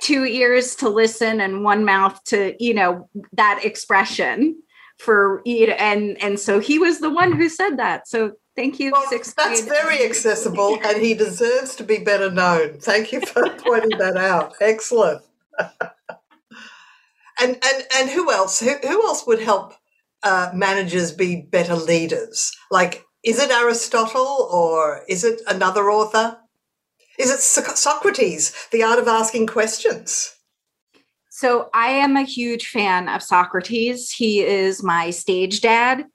two 0.00 0.24
ears 0.24 0.74
to 0.76 0.88
listen 0.88 1.40
and 1.40 1.64
one 1.64 1.84
mouth 1.84 2.22
to, 2.24 2.54
you 2.58 2.74
know, 2.74 3.08
that 3.32 3.60
expression 3.64 4.62
for 5.00 5.40
you 5.46 5.66
know, 5.66 5.72
and 5.74 6.22
and 6.22 6.38
so 6.38 6.60
he 6.60 6.78
was 6.78 7.00
the 7.00 7.10
one 7.10 7.32
who 7.32 7.48
said 7.48 7.78
that. 7.78 8.06
So 8.06 8.32
thank 8.54 8.78
you. 8.78 8.92
Well, 8.92 9.06
that's 9.10 9.62
very 9.62 10.04
accessible, 10.04 10.78
and 10.84 11.00
he 11.00 11.14
deserves 11.14 11.74
to 11.76 11.84
be 11.84 11.98
better 11.98 12.30
known. 12.30 12.78
Thank 12.78 13.12
you 13.12 13.22
for 13.22 13.48
pointing 13.58 13.98
that 13.98 14.16
out. 14.16 14.54
Excellent. 14.60 15.22
and 15.58 15.70
and 17.40 17.86
and 17.96 18.10
who 18.10 18.30
else? 18.30 18.60
Who 18.60 18.74
who 18.82 19.06
else 19.06 19.26
would 19.26 19.40
help 19.40 19.72
uh, 20.22 20.50
managers 20.54 21.12
be 21.12 21.42
better 21.50 21.74
leaders? 21.74 22.52
Like, 22.70 23.04
is 23.24 23.38
it 23.38 23.50
Aristotle 23.50 24.48
or 24.52 25.02
is 25.08 25.24
it 25.24 25.40
another 25.48 25.90
author? 25.90 26.36
Is 27.20 27.30
it 27.30 27.40
Socrates, 27.40 28.54
The 28.72 28.82
Art 28.82 28.98
of 28.98 29.06
Asking 29.06 29.46
Questions? 29.46 30.34
So 31.28 31.68
I 31.74 31.88
am 31.88 32.16
a 32.16 32.22
huge 32.22 32.68
fan 32.68 33.10
of 33.10 33.22
Socrates. 33.22 34.10
He 34.10 34.40
is 34.40 34.82
my 34.82 35.10
stage 35.10 35.60
dad. 35.60 36.06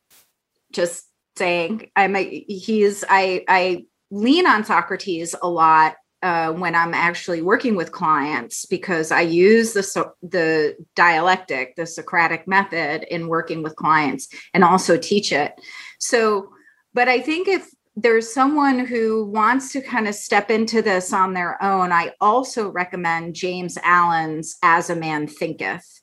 Just 0.72 1.06
saying, 1.36 1.92
I'm 1.96 2.16
a 2.16 2.46
he's 2.48 3.04
I 3.08 3.44
I 3.48 3.86
lean 4.10 4.48
on 4.48 4.66
Socrates 4.66 5.36
a 5.44 5.48
lot 5.48 5.96
uh, 6.24 6.52
when 6.54 6.74
I'm 6.74 6.96
actually 6.96 7.44
working 7.44 7.76
with 7.76 7.92
clients 7.92 8.66
because 8.66 9.12
I 9.12 9.22
use 9.22 9.74
the 9.74 9.84
so, 9.84 10.14
the 10.24 10.76
dialectic, 10.96 11.76
the 11.76 11.86
Socratic 11.86 12.48
method 12.48 13.06
in 13.12 13.28
working 13.28 13.62
with 13.62 13.76
clients, 13.76 14.28
and 14.56 14.64
also 14.64 14.98
teach 14.98 15.32
it. 15.32 15.54
So, 16.00 16.50
but 16.96 17.08
I 17.08 17.20
think 17.20 17.48
if 17.48 17.70
there's 17.96 18.34
someone 18.34 18.80
who 18.80 19.26
wants 19.26 19.72
to 19.72 19.82
kind 19.82 20.08
of 20.08 20.16
step 20.16 20.52
into 20.52 20.82
this 20.82 21.14
on 21.14 21.34
their 21.34 21.62
own, 21.64 21.92
I 21.92 22.12
also 22.20 22.70
recommend 22.70 23.36
James 23.36 23.78
Allen's 23.84 24.58
As 24.62 24.90
a 24.90 24.96
Man 24.96 25.28
Thinketh. 25.28 26.02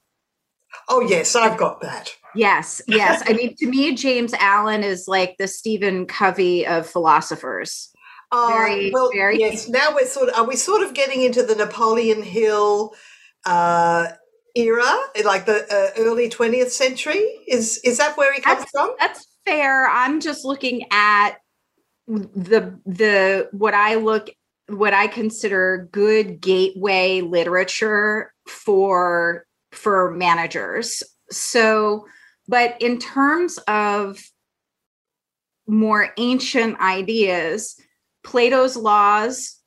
Oh, 0.88 1.00
yes, 1.00 1.36
I've 1.36 1.58
got 1.58 1.82
that. 1.82 2.14
Yes, 2.34 2.80
yes. 2.88 3.22
I 3.26 3.34
mean, 3.34 3.54
to 3.58 3.66
me, 3.66 3.94
James 3.94 4.32
Allen 4.34 4.82
is 4.82 5.06
like 5.06 5.36
the 5.38 5.46
Stephen 5.46 6.06
Covey 6.06 6.66
of 6.66 6.86
philosophers. 6.86 7.90
Uh, 8.30 8.48
very, 8.48 8.90
well, 8.90 9.10
very. 9.12 9.38
Yes. 9.38 9.68
Now 9.68 9.94
we're 9.94 10.06
sort 10.06 10.30
of 10.30 10.34
are 10.36 10.48
we 10.48 10.56
sort 10.56 10.80
of 10.80 10.94
getting 10.94 11.22
into 11.22 11.42
the 11.42 11.54
Napoleon 11.54 12.22
Hill 12.22 12.94
uh, 13.44 14.08
era, 14.56 14.98
like 15.22 15.44
the 15.44 15.66
uh, 15.70 16.00
early 16.00 16.30
twentieth 16.30 16.72
century? 16.72 17.22
Is 17.46 17.78
is 17.84 17.98
that 17.98 18.16
where 18.16 18.32
he 18.32 18.40
comes 18.40 18.60
that's, 18.60 18.70
from? 18.70 18.94
That's 18.98 19.26
fair. 19.44 19.86
I'm 19.86 20.18
just 20.20 20.46
looking 20.46 20.86
at 20.90 21.32
the 22.12 22.78
the 22.84 23.48
what 23.52 23.74
I 23.74 23.94
look 23.96 24.30
what 24.68 24.94
I 24.94 25.06
consider 25.06 25.88
good 25.92 26.40
gateway 26.40 27.20
literature 27.20 28.32
for 28.46 29.46
for 29.72 30.10
managers. 30.12 31.02
So, 31.30 32.06
but 32.46 32.80
in 32.80 32.98
terms 32.98 33.58
of 33.68 34.20
more 35.66 36.12
ancient 36.18 36.78
ideas, 36.80 37.80
Plato's 38.22 38.76
laws 38.76 39.58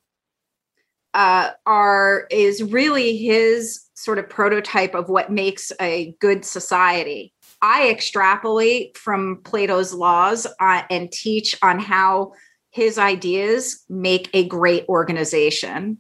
uh, 1.13 1.51
are 1.65 2.27
is 2.29 2.61
really 2.61 3.17
his 3.17 3.81
sort 3.95 4.19
of 4.19 4.29
prototype 4.29 4.93
of 4.93 5.09
what 5.09 5.31
makes 5.31 5.71
a 5.81 6.15
good 6.19 6.45
society. 6.45 7.33
I 7.61 7.89
extrapolate 7.89 8.97
from 8.97 9.41
Plato's 9.43 9.93
laws 9.93 10.47
uh, 10.59 10.83
and 10.89 11.11
teach 11.11 11.57
on 11.61 11.79
how 11.79 12.33
his 12.71 12.97
ideas 12.97 13.83
make 13.89 14.29
a 14.33 14.47
great 14.47 14.85
organization 14.89 15.97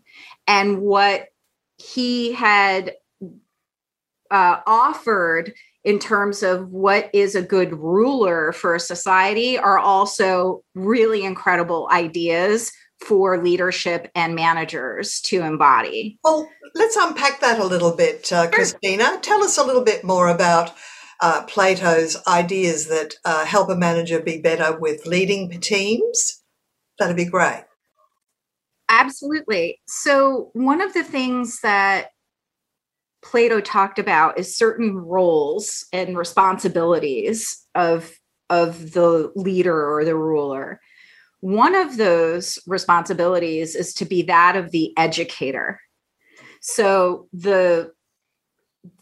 and 0.47 0.81
what 0.81 1.27
he 1.77 2.33
had 2.33 2.93
uh, 4.29 4.59
offered 4.65 5.53
in 5.83 5.99
terms 5.99 6.43
of 6.43 6.69
what 6.71 7.09
is 7.13 7.35
a 7.35 7.41
good 7.41 7.71
ruler 7.73 8.51
for 8.51 8.75
a 8.75 8.79
society 8.79 9.57
are 9.57 9.77
also 9.77 10.63
really 10.73 11.23
incredible 11.23 11.87
ideas 11.91 12.71
for 12.99 13.41
leadership 13.41 14.09
and 14.15 14.35
managers 14.35 15.21
to 15.21 15.41
embody. 15.41 16.17
Well, 16.23 16.49
let's 16.73 16.95
unpack 16.95 17.39
that 17.41 17.59
a 17.59 17.65
little 17.65 17.95
bit, 17.95 18.31
uh, 18.33 18.49
Christina. 18.49 19.19
Tell 19.21 19.43
us 19.43 19.57
a 19.57 19.63
little 19.63 19.83
bit 19.83 20.03
more 20.03 20.27
about 20.27 20.73
uh, 21.21 21.43
Plato's 21.43 22.17
ideas 22.27 22.87
that 22.87 23.15
uh, 23.25 23.45
help 23.45 23.69
a 23.69 23.75
manager 23.75 24.19
be 24.21 24.39
better 24.39 24.77
with 24.77 25.05
leading 25.05 25.49
teams. 25.59 26.43
That'd 26.99 27.15
be 27.15 27.25
great. 27.25 27.65
Absolutely. 28.89 29.79
So, 29.87 30.51
one 30.53 30.81
of 30.81 30.93
the 30.93 31.03
things 31.03 31.61
that 31.61 32.09
Plato 33.23 33.59
talked 33.59 33.97
about 33.97 34.37
is 34.37 34.55
certain 34.55 34.95
roles 34.95 35.85
and 35.91 36.17
responsibilities 36.17 37.65
of 37.73 38.11
of 38.51 38.91
the 38.91 39.31
leader 39.35 39.91
or 39.91 40.05
the 40.05 40.15
ruler. 40.15 40.79
One 41.39 41.73
of 41.73 41.97
those 41.97 42.59
responsibilities 42.67 43.75
is 43.75 43.93
to 43.95 44.05
be 44.05 44.21
that 44.23 44.55
of 44.55 44.71
the 44.71 44.93
educator. 44.97 45.79
So 46.61 47.27
the 47.33 47.91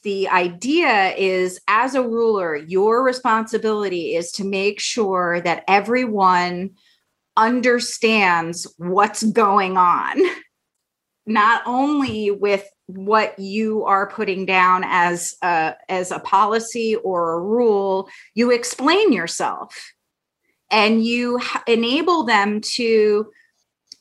the 0.04 0.28
idea 0.30 1.14
is 1.16 1.60
as 1.68 1.96
a 1.96 2.08
ruler, 2.08 2.56
your 2.56 3.04
responsibility 3.04 4.16
is 4.16 4.32
to 4.34 4.44
make 4.44 4.80
sure 4.80 5.42
that 5.42 5.64
everyone 5.68 6.72
understands 7.36 8.72
what's 8.78 9.24
going 9.24 9.78
on, 9.78 10.22
not 11.26 11.64
only 11.66 12.32
with 12.32 12.68
what 12.88 13.38
you 13.40 13.84
are 13.86 14.10
putting 14.10 14.46
down 14.46 14.84
as 14.86 15.36
a, 15.42 15.74
as 15.90 16.12
a 16.12 16.20
policy 16.20 16.96
or 16.98 17.34
a 17.34 17.42
rule, 17.42 18.10
you 18.36 18.52
explain 18.52 19.14
yourself. 19.14 19.94
And 20.70 21.06
you 21.06 21.40
enable 21.68 22.24
them 22.24 22.60
to 22.76 23.32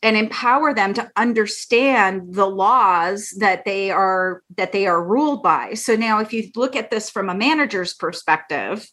and 0.02 0.16
empower 0.16 0.74
them 0.74 0.92
to 0.94 1.10
understand 1.16 2.34
the 2.34 2.46
laws 2.46 3.30
that 3.38 3.64
they 3.64 3.90
are 3.90 4.42
that 4.56 4.72
they 4.72 4.86
are 4.86 5.02
ruled 5.02 5.42
by. 5.42 5.74
So 5.74 5.94
now 5.94 6.20
if 6.20 6.32
you 6.32 6.50
look 6.56 6.74
at 6.74 6.90
this 6.90 7.08
from 7.08 7.28
a 7.28 7.34
manager's 7.34 7.94
perspective 7.94 8.86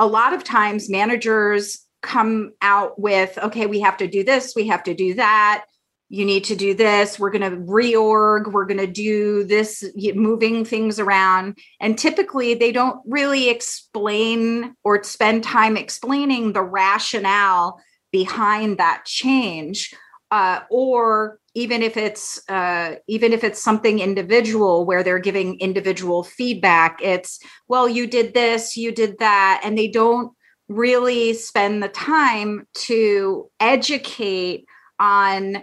a 0.00 0.06
lot 0.06 0.32
of 0.32 0.42
times 0.42 0.88
managers 0.88 1.86
come 2.02 2.52
out 2.62 2.98
with 2.98 3.38
okay 3.38 3.66
we 3.66 3.80
have 3.80 3.98
to 3.98 4.08
do 4.08 4.24
this 4.24 4.54
we 4.56 4.66
have 4.66 4.82
to 4.82 4.94
do 4.94 5.12
that 5.14 5.66
you 6.08 6.24
need 6.24 6.44
to 6.44 6.56
do 6.56 6.72
this 6.72 7.18
we're 7.18 7.30
going 7.30 7.42
to 7.42 7.58
reorg 7.70 8.50
we're 8.50 8.64
going 8.64 8.78
to 8.78 8.86
do 8.86 9.44
this 9.44 9.84
moving 10.14 10.64
things 10.64 10.98
around. 10.98 11.58
And 11.80 11.98
typically 11.98 12.54
they 12.54 12.72
don't 12.72 13.00
really 13.06 13.50
explain 13.50 14.74
or 14.82 15.02
spend 15.02 15.44
time 15.44 15.76
explaining 15.76 16.52
the 16.52 16.62
rationale 16.62 17.78
behind 18.12 18.78
that 18.78 19.04
change 19.04 19.94
uh, 20.30 20.60
or 20.70 21.40
even 21.54 21.82
if 21.82 21.96
it's 21.96 22.48
uh, 22.48 22.96
even 23.08 23.32
if 23.32 23.42
it's 23.42 23.62
something 23.62 23.98
individual 23.98 24.86
where 24.86 25.02
they're 25.02 25.18
giving 25.18 25.58
individual 25.58 26.22
feedback 26.22 26.98
it's 27.02 27.40
well 27.68 27.88
you 27.88 28.06
did 28.06 28.34
this 28.34 28.76
you 28.76 28.92
did 28.92 29.18
that 29.18 29.60
and 29.64 29.76
they 29.76 29.88
don't 29.88 30.32
really 30.68 31.32
spend 31.32 31.82
the 31.82 31.88
time 31.88 32.66
to 32.74 33.50
educate 33.58 34.64
on 35.00 35.62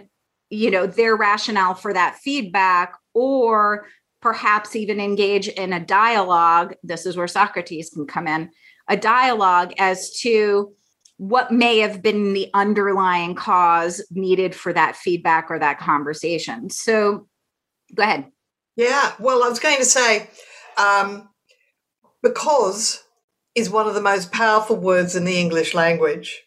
you 0.50 0.70
know 0.70 0.86
their 0.86 1.16
rationale 1.16 1.74
for 1.74 1.92
that 1.92 2.16
feedback 2.16 2.94
or 3.14 3.86
perhaps 4.20 4.76
even 4.76 5.00
engage 5.00 5.48
in 5.48 5.72
a 5.72 5.84
dialogue 5.84 6.74
this 6.82 7.06
is 7.06 7.16
where 7.16 7.28
socrates 7.28 7.90
can 7.90 8.06
come 8.06 8.26
in 8.26 8.50
a 8.88 8.96
dialogue 8.96 9.72
as 9.78 10.12
to 10.20 10.72
what 11.18 11.52
may 11.52 11.78
have 11.78 12.02
been 12.02 12.32
the 12.32 12.48
underlying 12.54 13.34
cause 13.34 14.04
needed 14.10 14.54
for 14.54 14.72
that 14.72 14.96
feedback 14.96 15.48
or 15.50 15.58
that 15.58 15.78
conversation. 15.78 16.70
So 16.70 17.28
go 17.94 18.02
ahead. 18.02 18.26
Yeah 18.76 19.12
well 19.18 19.42
i 19.42 19.48
was 19.48 19.58
going 19.58 19.78
to 19.78 19.84
say 19.84 20.30
um, 20.76 21.28
because 22.22 23.02
is 23.54 23.68
one 23.68 23.88
of 23.88 23.94
the 23.94 24.00
most 24.00 24.30
powerful 24.30 24.76
words 24.76 25.16
in 25.16 25.24
the 25.24 25.38
english 25.38 25.74
language. 25.74 26.42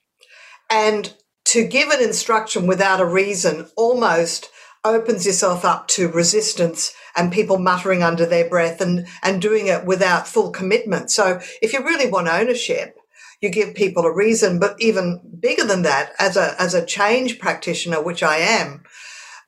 And 0.71 1.13
to 1.45 1.67
give 1.67 1.89
an 1.89 2.01
instruction 2.01 2.65
without 2.65 3.01
a 3.01 3.05
reason 3.05 3.67
almost 3.75 4.49
opens 4.85 5.25
yourself 5.25 5.65
up 5.65 5.87
to 5.89 6.07
resistance 6.07 6.93
and 7.15 7.31
people 7.31 7.57
muttering 7.57 8.01
under 8.01 8.25
their 8.25 8.47
breath 8.47 8.79
and, 8.79 9.05
and 9.21 9.41
doing 9.41 9.67
it 9.67 9.85
without 9.85 10.27
full 10.27 10.49
commitment. 10.49 11.11
So 11.11 11.41
if 11.61 11.73
you 11.73 11.83
really 11.83 12.09
want 12.09 12.29
ownership, 12.29 12.97
you 13.41 13.49
give 13.49 13.75
people 13.75 14.05
a 14.05 14.13
reason, 14.13 14.59
but 14.59 14.75
even 14.79 15.19
bigger 15.39 15.65
than 15.65 15.81
that, 15.81 16.13
as 16.19 16.37
a, 16.37 16.55
as 16.61 16.73
a 16.73 16.85
change 16.85 17.39
practitioner, 17.39 18.01
which 18.01 18.23
I 18.23 18.37
am, 18.37 18.83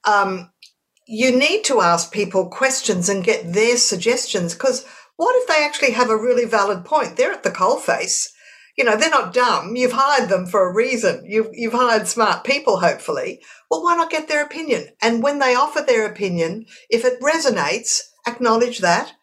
um, 0.05 0.51
you 1.07 1.31
need 1.37 1.63
to 1.65 1.81
ask 1.81 2.11
people 2.11 2.49
questions 2.49 3.09
and 3.09 3.23
get 3.23 3.53
their 3.53 3.77
suggestions 3.77 4.53
because 4.53 4.85
what 5.15 5.35
if 5.35 5.47
they 5.47 5.63
actually 5.63 5.91
have 5.91 6.09
a 6.09 6.17
really 6.17 6.45
valid 6.45 6.85
point? 6.85 7.17
They're 7.17 7.31
at 7.31 7.43
the 7.43 7.51
coalface 7.51 8.29
you 8.77 8.83
know, 8.83 8.97
they're 8.97 9.09
not 9.09 9.33
dumb. 9.33 9.75
You've 9.75 9.91
hired 9.93 10.29
them 10.29 10.47
for 10.47 10.67
a 10.67 10.73
reason. 10.73 11.23
You've, 11.27 11.49
you've 11.53 11.73
hired 11.73 12.07
smart 12.07 12.43
people, 12.43 12.79
hopefully. 12.79 13.41
Well, 13.69 13.83
why 13.83 13.95
not 13.95 14.09
get 14.09 14.27
their 14.27 14.43
opinion? 14.43 14.87
And 15.01 15.21
when 15.21 15.39
they 15.39 15.53
offer 15.53 15.81
their 15.81 16.07
opinion, 16.07 16.65
if 16.89 17.05
it 17.05 17.21
resonates, 17.21 17.99
acknowledge 18.27 18.79
that. 18.79 19.13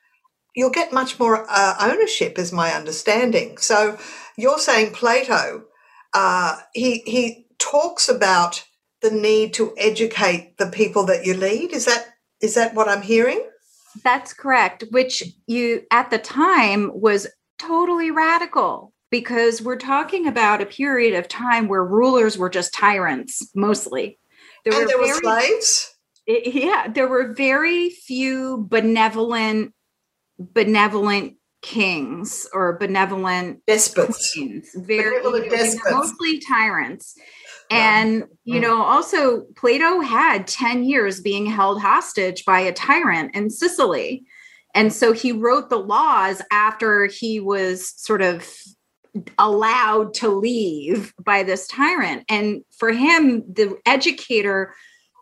You'll 0.54 0.70
get 0.70 0.92
much 0.92 1.18
more 1.18 1.46
uh, 1.48 1.74
ownership, 1.80 2.38
is 2.38 2.52
my 2.52 2.72
understanding. 2.72 3.56
So 3.58 3.98
you're 4.40 4.59
saying 4.59 4.92
Plato, 4.92 5.64
uh, 6.14 6.56
he, 6.73 7.02
he 7.06 7.47
talks 7.59 8.09
about 8.09 8.64
the 9.02 9.11
need 9.11 9.54
to 9.54 9.75
educate 9.78 10.56
the 10.59 10.66
people 10.66 11.04
that 11.06 11.25
you 11.25 11.35
lead. 11.35 11.73
Is 11.73 11.87
that, 11.87 12.06
is 12.40 12.54
that 12.54 12.75
what 12.75 12.88
I'm 12.88 13.02
hearing? 13.02 13.47
That's 14.04 14.32
correct, 14.32 14.85
which 14.90 15.23
you 15.47 15.82
at 15.90 16.11
the 16.11 16.18
time 16.18 16.90
was 16.94 17.26
totally 17.59 18.11
radical 18.11 18.92
because 19.11 19.61
we're 19.61 19.76
talking 19.76 20.26
about 20.26 20.62
a 20.62 20.66
period 20.66 21.14
of 21.14 21.26
time 21.28 21.66
where 21.66 21.85
rulers 21.85 22.38
were 22.38 22.50
just 22.50 22.73
tyrants 22.73 23.50
mostly. 23.54 24.18
There 24.64 24.73
and 24.73 24.82
were 24.82 24.88
there 24.88 24.99
very, 24.99 25.11
were 25.11 25.20
slaves. 25.20 25.94
Yeah, 26.26 26.88
there 26.88 27.09
were 27.09 27.32
very 27.35 27.90
few 27.90 28.66
benevolent, 28.68 29.75
benevolent 30.38 31.35
kings 31.62 32.48
or 32.52 32.78
benevolent 32.78 33.60
despots. 33.66 34.32
Queens. 34.32 34.70
Very 34.74 35.18
benevolent 35.18 35.50
despots. 35.50 35.90
mostly 35.90 36.40
tyrants. 36.40 37.14
And 37.70 38.24
you 38.44 38.58
mm. 38.58 38.62
know, 38.62 38.82
also 38.82 39.42
Plato 39.56 40.00
had 40.00 40.46
10 40.46 40.84
years 40.84 41.20
being 41.20 41.46
held 41.46 41.80
hostage 41.80 42.44
by 42.44 42.60
a 42.60 42.72
tyrant 42.72 43.34
in 43.34 43.50
Sicily. 43.50 44.24
And 44.74 44.92
so 44.92 45.12
he 45.12 45.32
wrote 45.32 45.70
the 45.70 45.78
laws 45.78 46.42
after 46.50 47.06
he 47.06 47.40
was 47.40 47.92
sort 47.96 48.22
of 48.22 48.48
allowed 49.38 50.14
to 50.14 50.28
leave 50.28 51.12
by 51.24 51.42
this 51.42 51.66
tyrant. 51.66 52.24
And 52.28 52.62
for 52.76 52.92
him, 52.92 53.42
the 53.52 53.76
educator 53.86 54.74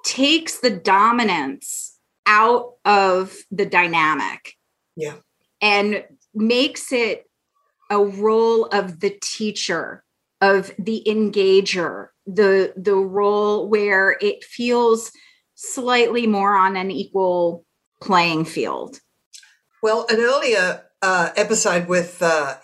takes 0.04 0.58
the 0.58 0.70
dominance 0.70 1.98
out 2.26 2.74
of 2.84 3.36
the 3.50 3.66
dynamic. 3.66 4.54
Yeah. 4.96 5.16
And 5.60 6.04
makes 6.34 6.92
it 6.92 7.24
a 7.90 7.98
role 7.98 8.66
of 8.66 9.00
the 9.00 9.16
teacher, 9.20 10.04
of 10.40 10.72
the 10.78 11.02
engager, 11.06 12.08
the 12.26 12.72
the 12.76 12.96
role 12.96 13.68
where 13.68 14.16
it 14.20 14.44
feels 14.44 15.10
slightly 15.54 16.26
more 16.26 16.56
on 16.56 16.76
an 16.76 16.90
equal 16.90 17.64
playing 18.00 18.44
field. 18.44 19.00
Well, 19.82 20.06
an 20.08 20.20
earlier 20.20 20.84
uh, 21.02 21.30
episode 21.36 21.88
with 21.88 22.22
uh, 22.22 22.56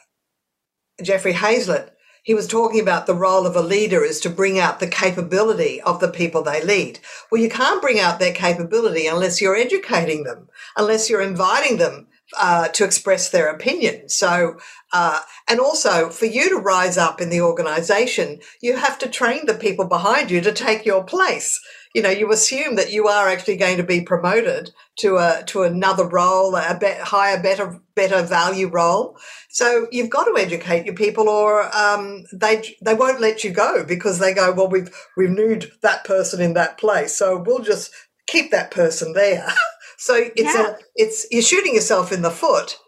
Jeffrey 1.02 1.32
Hayzlett 1.32 1.90
he 2.24 2.32
was 2.32 2.48
talking 2.48 2.80
about 2.80 3.06
the 3.06 3.14
role 3.14 3.46
of 3.46 3.54
a 3.54 3.60
leader 3.60 4.02
is 4.02 4.18
to 4.20 4.30
bring 4.30 4.58
out 4.58 4.80
the 4.80 4.86
capability 4.86 5.82
of 5.82 6.00
the 6.00 6.08
people 6.08 6.42
they 6.42 6.64
lead. 6.64 6.98
Well, 7.30 7.40
you 7.40 7.50
can't 7.50 7.82
bring 7.82 8.00
out 8.00 8.18
their 8.18 8.32
capability 8.32 9.06
unless 9.06 9.42
you're 9.42 9.54
educating 9.54 10.24
them, 10.24 10.48
unless 10.74 11.10
you're 11.10 11.20
inviting 11.20 11.76
them 11.76 12.06
uh, 12.38 12.68
to 12.68 12.84
express 12.84 13.30
their 13.30 13.48
opinion. 13.48 14.08
So, 14.08 14.58
uh, 14.92 15.20
and 15.48 15.60
also 15.60 16.10
for 16.10 16.26
you 16.26 16.48
to 16.50 16.56
rise 16.56 16.96
up 16.96 17.20
in 17.20 17.30
the 17.30 17.40
organization, 17.40 18.40
you 18.60 18.76
have 18.76 18.98
to 19.00 19.08
train 19.08 19.46
the 19.46 19.54
people 19.54 19.86
behind 19.86 20.30
you 20.30 20.40
to 20.40 20.52
take 20.52 20.84
your 20.84 21.04
place. 21.04 21.60
You 21.94 22.02
know, 22.02 22.10
you 22.10 22.32
assume 22.32 22.74
that 22.76 22.92
you 22.92 23.06
are 23.06 23.28
actually 23.28 23.56
going 23.56 23.76
to 23.76 23.84
be 23.84 24.00
promoted 24.00 24.72
to 24.96 25.16
a 25.16 25.44
to 25.46 25.62
another 25.62 26.06
role, 26.06 26.56
a 26.56 26.76
bit 26.78 26.98
higher, 26.98 27.40
better, 27.40 27.80
better 27.94 28.22
value 28.22 28.68
role. 28.68 29.16
So 29.48 29.86
you've 29.92 30.10
got 30.10 30.24
to 30.24 30.36
educate 30.36 30.86
your 30.86 30.96
people, 30.96 31.28
or 31.28 31.74
um, 31.76 32.24
they 32.32 32.76
they 32.82 32.94
won't 32.94 33.20
let 33.20 33.44
you 33.44 33.50
go 33.50 33.84
because 33.84 34.18
they 34.18 34.34
go, 34.34 34.52
well, 34.52 34.68
we've 34.68 34.92
we've 35.16 35.28
renewed 35.28 35.70
that 35.82 36.04
person 36.04 36.40
in 36.40 36.54
that 36.54 36.78
place, 36.78 37.16
so 37.16 37.42
we'll 37.44 37.62
just 37.62 37.92
keep 38.26 38.50
that 38.50 38.70
person 38.70 39.12
there. 39.12 39.52
So 39.98 40.14
it's 40.14 40.54
yeah. 40.54 40.72
a 40.72 40.76
it's 40.96 41.26
you're 41.30 41.42
shooting 41.42 41.74
yourself 41.74 42.12
in 42.12 42.22
the 42.22 42.30
foot 42.30 42.78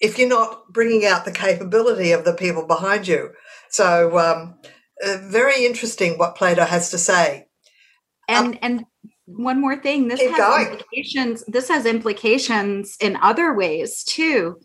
if 0.00 0.18
you're 0.18 0.28
not 0.28 0.72
bringing 0.72 1.06
out 1.06 1.24
the 1.24 1.32
capability 1.32 2.12
of 2.12 2.24
the 2.24 2.34
people 2.34 2.66
behind 2.66 3.06
you. 3.08 3.30
So 3.70 4.18
um, 4.18 4.56
uh, 5.04 5.18
very 5.22 5.64
interesting 5.64 6.18
what 6.18 6.36
Plato 6.36 6.64
has 6.64 6.90
to 6.90 6.98
say. 6.98 7.46
And 8.28 8.46
um, 8.48 8.58
and 8.62 8.84
one 9.26 9.60
more 9.60 9.76
thing, 9.76 10.08
this 10.08 10.20
has 10.20 10.36
going. 10.36 10.66
implications. 10.66 11.44
This 11.46 11.68
has 11.68 11.86
implications 11.86 12.96
in 13.00 13.16
other 13.16 13.54
ways 13.54 14.04
too. 14.04 14.60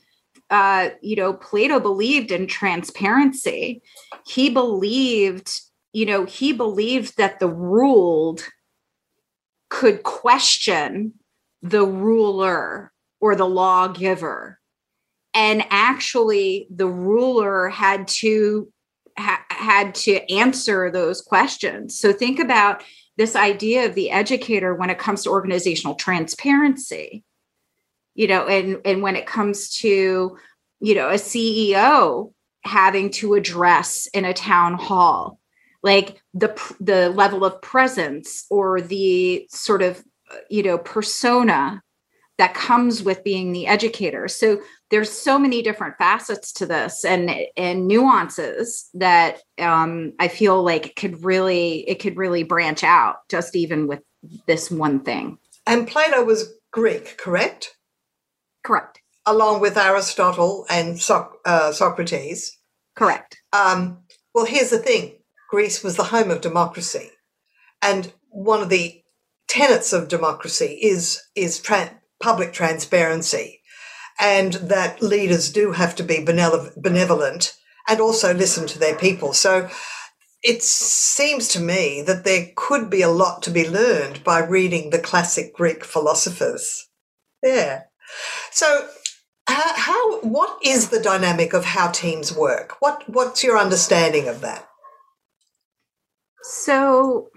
Uh, 0.49 0.89
you 1.02 1.15
know, 1.15 1.34
Plato 1.34 1.80
believed 1.80 2.32
in 2.32 2.47
transparency. 2.47 3.82
He 4.25 4.49
believed, 4.49 5.52
you 5.93 6.06
know, 6.06 6.25
he 6.25 6.54
believed 6.54 7.17
that 7.17 7.39
the 7.39 7.47
ruled 7.47 8.43
could 9.69 10.04
question 10.04 11.13
the 11.62 11.86
ruler 11.86 12.91
or 13.19 13.36
the 13.36 13.48
lawgiver. 13.48 14.60
And 15.34 15.63
actually 15.69 16.67
the 16.69 16.88
ruler 16.88 17.69
had 17.69 18.08
to 18.08 18.72
ha- 19.17 19.45
had 19.50 19.95
to 19.95 20.32
answer 20.32 20.89
those 20.89 21.22
questions. 21.22 22.00
So 22.00 22.12
think 22.12 22.39
about 22.39 22.84
this 23.17 23.36
idea 23.36 23.86
of 23.86 23.95
the 23.95 24.12
educator 24.12 24.74
when 24.74 24.89
it 24.89 24.98
comes 24.98 25.24
to 25.24 25.30
organizational 25.30 25.95
transparency. 25.95 27.24
You 28.15 28.28
know 28.28 28.48
and 28.48 28.80
and 28.84 29.02
when 29.02 29.15
it 29.15 29.28
comes 29.28 29.69
to 29.78 30.38
you 30.82 30.95
know 30.95 31.10
a 31.10 31.13
ceo 31.13 32.34
having 32.65 33.12
to 33.12 33.36
address 33.36 34.08
in 34.08 34.26
a 34.26 34.34
town 34.34 34.74
hall 34.74 35.39
like 35.84 36.22
the 36.34 36.50
the 36.80 37.10
level 37.10 37.45
of 37.45 37.62
presence 37.62 38.45
or 38.50 38.82
the 38.82 39.48
sort 39.50 39.82
of 39.82 40.04
you 40.50 40.63
know 40.63 40.78
persona 40.78 41.82
that 42.38 42.54
comes 42.54 43.04
with 43.04 43.24
being 43.24 43.52
the 43.52 43.68
educator. 43.68 44.30
So 44.30 44.62
there's 44.89 45.12
so 45.12 45.38
many 45.38 45.62
different 45.62 45.98
facets 45.98 46.52
to 46.54 46.65
this 46.65 47.06
and 47.06 47.30
and 47.56 47.88
nuances 47.88 48.89
that 48.94 49.42
um, 49.60 50.13
i 50.20 50.28
feel 50.28 50.63
like 50.63 50.88
it 50.88 50.96
could 50.96 51.24
really 51.24 51.88
it 51.88 52.00
could 52.00 52.18
really 52.18 52.44
branch 52.44 52.84
out 52.84 53.18
just 53.30 53.56
even 53.56 53.88
with 53.88 54.02
this 54.48 54.70
one 54.72 55.02
thing. 55.02 55.38
And 55.65 55.88
plato 55.88 56.24
was 56.24 56.54
greek 56.72 57.18
correct? 57.18 57.76
Correct. 58.63 59.02
Along 59.26 59.62
with 59.62 59.78
aristotle 59.78 60.65
and 60.70 61.00
so- 61.00 61.34
uh, 61.46 61.72
socrates. 61.72 62.58
Correct. 62.96 63.38
Um, 63.54 64.00
well 64.34 64.46
here's 64.46 64.70
the 64.72 64.80
thing. 64.80 65.20
Greece 65.50 65.84
was 65.84 65.96
the 65.96 66.04
home 66.04 66.32
of 66.32 66.42
democracy. 66.42 67.12
And 67.82 68.12
one 68.30 68.62
of 68.62 68.70
the 68.70 69.02
tenets 69.49 69.91
of 69.91 70.07
democracy 70.07 70.79
is 70.81 71.21
is 71.35 71.59
tra- 71.59 71.99
public 72.21 72.53
transparency, 72.53 73.62
and 74.19 74.53
that 74.53 75.01
leaders 75.01 75.51
do 75.51 75.73
have 75.73 75.95
to 75.95 76.03
be 76.03 76.23
benevolent 76.23 77.53
and 77.88 77.99
also 77.99 78.33
listen 78.33 78.67
to 78.67 78.79
their 78.79 78.95
people. 78.95 79.33
So 79.33 79.69
it 80.43 80.63
seems 80.63 81.49
to 81.49 81.59
me 81.59 82.01
that 82.03 82.23
there 82.23 82.51
could 82.55 82.89
be 82.89 83.01
a 83.01 83.09
lot 83.09 83.41
to 83.43 83.51
be 83.51 83.67
learned 83.67 84.23
by 84.23 84.39
reading 84.39 84.89
the 84.89 84.99
classic 84.99 85.53
Greek 85.53 85.83
philosophers. 85.83 86.88
Yeah. 87.43 87.83
So 88.51 88.88
how, 89.47 89.73
how 89.75 90.19
what 90.21 90.59
is 90.63 90.89
the 90.89 91.01
dynamic 91.01 91.53
of 91.53 91.65
how 91.65 91.89
teams 91.91 92.33
work? 92.33 92.75
What 92.79 93.03
what's 93.09 93.43
your 93.43 93.57
understanding 93.57 94.27
of 94.27 94.41
that? 94.41 94.67
So 96.43 97.29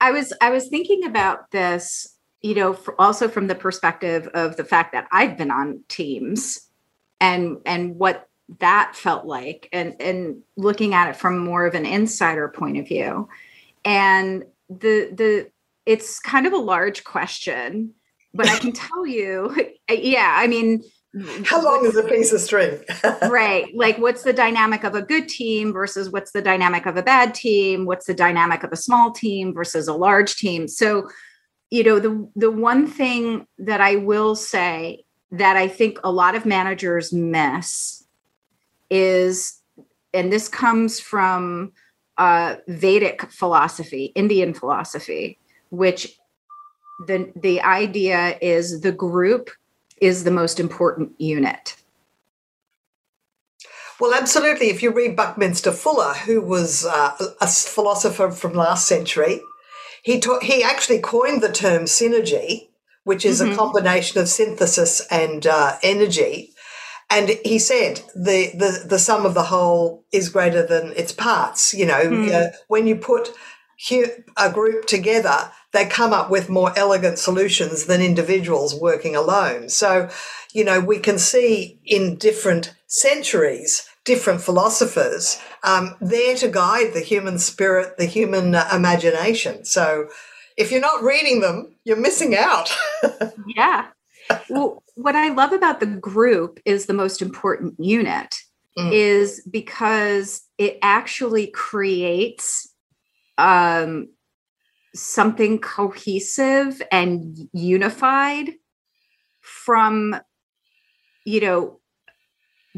I 0.00 0.10
was 0.12 0.32
I 0.40 0.50
was 0.50 0.68
thinking 0.68 1.04
about 1.04 1.50
this, 1.50 2.16
you 2.42 2.54
know, 2.54 2.78
also 2.98 3.28
from 3.28 3.46
the 3.46 3.54
perspective 3.54 4.28
of 4.34 4.56
the 4.56 4.64
fact 4.64 4.92
that 4.92 5.08
I've 5.12 5.36
been 5.36 5.50
on 5.50 5.84
teams 5.88 6.68
and 7.20 7.58
and 7.66 7.96
what 7.96 8.28
that 8.58 8.96
felt 8.96 9.26
like 9.26 9.68
and 9.72 9.94
and 10.00 10.42
looking 10.56 10.94
at 10.94 11.08
it 11.08 11.16
from 11.16 11.38
more 11.38 11.66
of 11.66 11.74
an 11.74 11.86
insider 11.86 12.48
point 12.48 12.78
of 12.78 12.88
view. 12.88 13.28
And 13.84 14.44
the 14.68 15.10
the 15.12 15.50
it's 15.86 16.20
kind 16.20 16.46
of 16.46 16.52
a 16.52 16.58
large 16.58 17.04
question, 17.04 17.94
but 18.32 18.48
I 18.48 18.58
can 18.58 18.72
tell 18.72 19.06
you, 19.06 19.54
yeah, 19.88 20.34
I 20.36 20.46
mean, 20.46 20.82
how 21.44 21.62
long 21.62 21.84
is 21.84 21.96
a 21.96 22.04
piece 22.04 22.32
of 22.32 22.40
string? 22.40 22.78
Right. 23.22 23.66
Like 23.74 23.98
what's 23.98 24.22
the 24.22 24.32
dynamic 24.32 24.84
of 24.84 24.94
a 24.94 25.02
good 25.02 25.28
team 25.28 25.72
versus 25.72 26.10
what's 26.10 26.32
the 26.32 26.42
dynamic 26.42 26.86
of 26.86 26.96
a 26.96 27.02
bad 27.02 27.34
team? 27.34 27.84
What's 27.84 28.06
the 28.06 28.14
dynamic 28.14 28.62
of 28.62 28.72
a 28.72 28.76
small 28.76 29.10
team 29.10 29.52
versus 29.52 29.88
a 29.88 29.94
large 29.94 30.36
team? 30.36 30.68
So 30.68 31.08
you 31.70 31.84
know 31.84 32.00
the 32.00 32.28
the 32.36 32.50
one 32.50 32.86
thing 32.86 33.46
that 33.58 33.80
i 33.80 33.96
will 33.96 34.34
say 34.34 35.04
that 35.30 35.56
i 35.56 35.66
think 35.66 35.98
a 36.04 36.10
lot 36.10 36.34
of 36.34 36.44
managers 36.44 37.12
miss 37.12 38.04
is 38.90 39.60
and 40.12 40.32
this 40.32 40.48
comes 40.48 40.98
from 40.98 41.72
uh, 42.18 42.56
vedic 42.68 43.22
philosophy 43.30 44.06
indian 44.16 44.52
philosophy 44.52 45.38
which 45.70 46.18
the 47.06 47.32
the 47.36 47.60
idea 47.62 48.36
is 48.42 48.80
the 48.82 48.92
group 48.92 49.50
is 50.00 50.24
the 50.24 50.30
most 50.30 50.58
important 50.58 51.12
unit. 51.18 51.76
Well, 54.00 54.14
absolutely. 54.14 54.70
If 54.70 54.82
you 54.82 54.92
read 54.92 55.14
Buckminster 55.14 55.72
Fuller, 55.72 56.14
who 56.14 56.40
was 56.40 56.86
uh, 56.86 57.16
a 57.40 57.46
philosopher 57.46 58.30
from 58.30 58.54
last 58.54 58.88
century, 58.88 59.42
he 60.02 60.18
ta- 60.18 60.40
he 60.40 60.62
actually 60.62 61.00
coined 61.00 61.42
the 61.42 61.52
term 61.52 61.82
synergy, 61.84 62.68
which 63.04 63.26
is 63.26 63.42
mm-hmm. 63.42 63.52
a 63.52 63.56
combination 63.56 64.18
of 64.18 64.28
synthesis 64.28 65.06
and 65.10 65.46
uh, 65.46 65.76
energy. 65.82 66.54
And 67.10 67.30
he 67.44 67.58
said 67.58 68.00
the, 68.14 68.52
the 68.54 68.86
the 68.88 68.98
sum 68.98 69.26
of 69.26 69.34
the 69.34 69.44
whole 69.44 70.04
is 70.12 70.30
greater 70.30 70.64
than 70.66 70.94
its 70.96 71.12
parts. 71.12 71.74
You 71.74 71.84
know, 71.84 72.02
mm. 72.04 72.32
uh, 72.32 72.56
when 72.68 72.86
you 72.86 72.96
put 72.96 73.32
a 74.36 74.52
group 74.52 74.86
together, 74.86 75.50
they 75.72 75.86
come 75.86 76.12
up 76.12 76.30
with 76.30 76.48
more 76.48 76.72
elegant 76.76 77.18
solutions 77.18 77.86
than 77.86 78.00
individuals 78.00 78.74
working 78.74 79.16
alone. 79.16 79.68
So, 79.68 80.08
you 80.52 80.64
know, 80.64 80.80
we 80.80 80.98
can 80.98 81.18
see 81.18 81.78
in 81.84 82.16
different 82.16 82.74
centuries, 82.86 83.88
different 84.04 84.42
philosophers 84.42 85.40
um, 85.62 85.94
there 86.00 86.36
to 86.36 86.48
guide 86.48 86.92
the 86.92 87.00
human 87.00 87.38
spirit, 87.38 87.96
the 87.96 88.06
human 88.06 88.54
uh, 88.54 88.68
imagination. 88.72 89.64
So, 89.64 90.08
if 90.56 90.70
you're 90.70 90.80
not 90.80 91.02
reading 91.02 91.40
them, 91.40 91.74
you're 91.84 91.96
missing 91.96 92.36
out. 92.36 92.70
yeah. 93.56 93.86
Well, 94.50 94.82
what 94.94 95.16
I 95.16 95.30
love 95.30 95.52
about 95.52 95.80
the 95.80 95.86
group 95.86 96.60
is 96.66 96.86
the 96.86 96.92
most 96.92 97.22
important 97.22 97.74
unit, 97.78 98.36
mm. 98.76 98.92
is 98.92 99.42
because 99.50 100.42
it 100.58 100.78
actually 100.82 101.46
creates 101.46 102.69
um, 103.40 104.08
something 104.94 105.58
cohesive 105.58 106.82
and 106.92 107.36
unified 107.52 108.50
from 109.40 110.16
you 111.24 111.40
know 111.40 111.80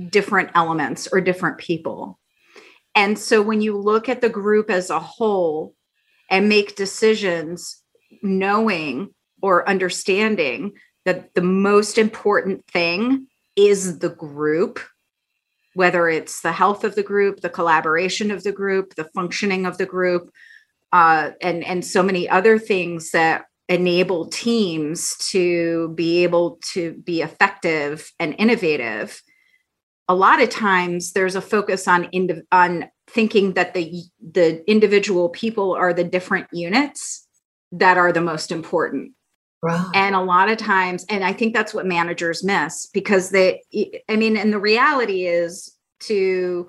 different 0.08 0.50
elements 0.54 1.08
or 1.12 1.20
different 1.20 1.58
people. 1.58 2.18
And 2.94 3.18
so 3.18 3.42
when 3.42 3.60
you 3.60 3.76
look 3.76 4.08
at 4.08 4.20
the 4.20 4.28
group 4.28 4.70
as 4.70 4.90
a 4.90 5.00
whole 5.00 5.74
and 6.30 6.48
make 6.48 6.76
decisions 6.76 7.82
knowing 8.22 9.10
or 9.42 9.68
understanding 9.68 10.72
that 11.04 11.34
the 11.34 11.42
most 11.42 11.98
important 11.98 12.66
thing 12.66 13.26
is 13.56 13.98
the 13.98 14.10
group 14.10 14.80
whether 15.74 16.06
it's 16.08 16.42
the 16.42 16.52
health 16.52 16.84
of 16.84 16.94
the 16.94 17.02
group 17.02 17.40
the 17.40 17.48
collaboration 17.48 18.30
of 18.30 18.42
the 18.44 18.52
group 18.52 18.94
the 18.94 19.08
functioning 19.14 19.66
of 19.66 19.78
the 19.78 19.86
group 19.86 20.30
uh, 20.92 21.30
and 21.40 21.64
and 21.64 21.84
so 21.84 22.02
many 22.02 22.28
other 22.28 22.58
things 22.58 23.10
that 23.10 23.44
enable 23.68 24.26
teams 24.28 25.16
to 25.30 25.92
be 25.94 26.22
able 26.22 26.58
to 26.72 26.94
be 27.04 27.22
effective 27.22 28.12
and 28.18 28.34
innovative 28.38 29.22
a 30.08 30.14
lot 30.14 30.42
of 30.42 30.50
times 30.50 31.12
there's 31.12 31.36
a 31.36 31.40
focus 31.40 31.86
on 31.88 32.08
on 32.50 32.84
thinking 33.08 33.54
that 33.54 33.74
the 33.74 34.02
the 34.20 34.68
individual 34.70 35.28
people 35.28 35.74
are 35.74 35.92
the 35.94 36.04
different 36.04 36.46
units 36.52 37.26
that 37.70 37.96
are 37.96 38.12
the 38.12 38.20
most 38.20 38.52
important 38.52 39.12
right. 39.62 39.90
and 39.94 40.14
a 40.14 40.20
lot 40.20 40.50
of 40.50 40.58
times 40.58 41.04
and 41.08 41.24
i 41.24 41.32
think 41.32 41.54
that's 41.54 41.72
what 41.72 41.86
managers 41.86 42.44
miss 42.44 42.86
because 42.92 43.30
they 43.30 43.62
i 44.08 44.16
mean 44.16 44.36
and 44.36 44.52
the 44.52 44.58
reality 44.58 45.26
is 45.26 45.74
to 46.00 46.66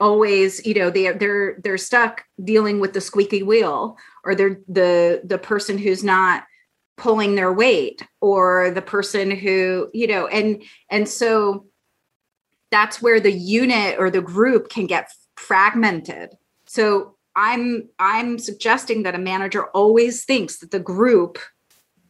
always 0.00 0.64
you 0.64 0.74
know 0.74 0.90
they 0.90 1.10
they're 1.12 1.58
they're 1.62 1.78
stuck 1.78 2.24
dealing 2.44 2.80
with 2.80 2.92
the 2.92 3.00
squeaky 3.00 3.42
wheel 3.42 3.96
or 4.24 4.34
they're 4.34 4.60
the 4.68 5.20
the 5.24 5.38
person 5.38 5.76
who's 5.78 6.04
not 6.04 6.44
pulling 6.96 7.34
their 7.34 7.52
weight 7.52 8.06
or 8.20 8.70
the 8.70 8.82
person 8.82 9.30
who 9.30 9.88
you 9.92 10.06
know 10.06 10.26
and 10.28 10.62
and 10.90 11.08
so 11.08 11.66
that's 12.70 13.00
where 13.00 13.18
the 13.18 13.32
unit 13.32 13.96
or 13.98 14.10
the 14.10 14.20
group 14.20 14.68
can 14.68 14.86
get 14.86 15.10
fragmented. 15.36 16.34
So 16.66 17.16
i'm 17.38 17.88
i'm 17.98 18.38
suggesting 18.38 19.04
that 19.04 19.14
a 19.14 19.18
manager 19.18 19.66
always 19.68 20.24
thinks 20.24 20.58
that 20.58 20.72
the 20.72 20.80
group 20.80 21.38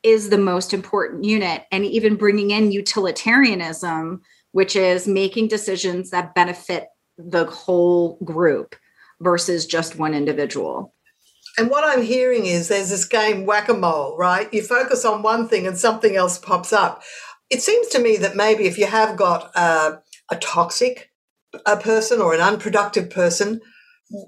is 0.02 0.30
the 0.30 0.38
most 0.38 0.72
important 0.72 1.24
unit 1.24 1.64
and 1.70 1.84
even 1.84 2.16
bringing 2.16 2.50
in 2.50 2.72
utilitarianism 2.72 4.22
which 4.52 4.74
is 4.74 5.06
making 5.06 5.46
decisions 5.46 6.10
that 6.10 6.34
benefit 6.34 6.86
the 7.18 7.44
whole 7.46 8.18
group 8.24 8.76
versus 9.20 9.66
just 9.66 9.98
one 9.98 10.14
individual. 10.14 10.94
And 11.58 11.70
what 11.70 11.84
I'm 11.84 12.04
hearing 12.04 12.46
is 12.46 12.68
there's 12.68 12.90
this 12.90 13.04
game 13.04 13.44
whack 13.44 13.68
a 13.68 13.74
mole, 13.74 14.16
right? 14.16 14.52
You 14.54 14.62
focus 14.62 15.04
on 15.04 15.22
one 15.22 15.48
thing 15.48 15.66
and 15.66 15.76
something 15.76 16.14
else 16.14 16.38
pops 16.38 16.72
up. 16.72 17.02
It 17.50 17.62
seems 17.62 17.88
to 17.88 17.98
me 17.98 18.16
that 18.18 18.36
maybe 18.36 18.66
if 18.66 18.78
you 18.78 18.86
have 18.86 19.16
got 19.16 19.50
a, 19.56 20.00
a 20.30 20.36
toxic 20.36 21.10
a 21.66 21.76
person 21.76 22.20
or 22.20 22.34
an 22.34 22.40
unproductive 22.40 23.10
person, 23.10 23.60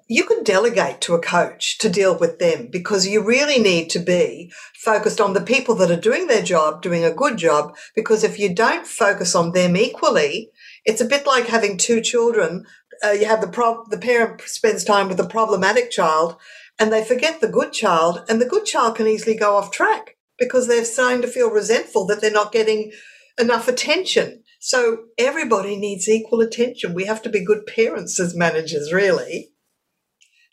you 0.09 0.25
can 0.25 0.43
delegate 0.43 1.01
to 1.01 1.15
a 1.15 1.21
coach 1.21 1.79
to 1.79 1.89
deal 1.89 2.19
with 2.19 2.39
them 2.39 2.69
because 2.71 3.07
you 3.07 3.23
really 3.23 3.59
need 3.59 3.89
to 3.91 3.99
be 3.99 4.53
focused 4.75 5.21
on 5.21 5.33
the 5.33 5.41
people 5.41 5.75
that 5.77 5.91
are 5.91 6.01
doing 6.01 6.27
their 6.27 6.43
job, 6.43 6.83
doing 6.83 7.05
a 7.05 7.13
good 7.13 7.39
job. 7.39 7.75
Because 7.95 8.23
if 8.23 8.39
you 8.39 8.55
don't 8.55 8.87
focus 8.87 9.35
on 9.35 9.53
them 9.53 9.77
equally, 9.77 10.51
it's 10.85 11.01
a 11.01 11.07
bit 11.07 11.27
like 11.27 11.47
having 11.47 11.79
two 11.79 12.01
children 12.03 12.65
uh, 13.05 13.11
you 13.11 13.27
have 13.27 13.41
the 13.41 13.49
prob- 13.49 13.91
the 13.91 13.99
parent 13.99 14.41
spends 14.43 14.85
time 14.85 15.09
with 15.09 15.17
the 15.17 15.27
problematic 15.27 15.91
child 15.91 16.37
and 16.79 16.93
they 16.93 17.05
forget 17.05 17.41
the 17.41 17.49
good 17.49 17.73
child 17.73 18.25
and 18.29 18.41
the 18.41 18.49
good 18.49 18.65
child 18.65 18.97
can 18.97 19.07
easily 19.07 19.37
go 19.37 19.57
off 19.57 19.71
track 19.71 20.17
because 20.39 20.67
they're 20.67 20.85
starting 20.85 21.23
to 21.23 21.29
feel 21.29 21.51
resentful 21.51 22.07
that 22.07 22.21
they're 22.21 22.31
not 22.31 22.53
getting 22.53 22.93
enough 23.39 23.69
attention. 23.69 24.43
So 24.61 25.05
everybody 25.19 25.77
needs 25.77 26.09
equal 26.09 26.41
attention. 26.41 26.95
We 26.95 27.05
have 27.05 27.23
to 27.23 27.29
be 27.29 27.45
good 27.45 27.67
parents 27.67 28.19
as 28.19 28.35
managers 28.35 28.93
really. 28.93 29.51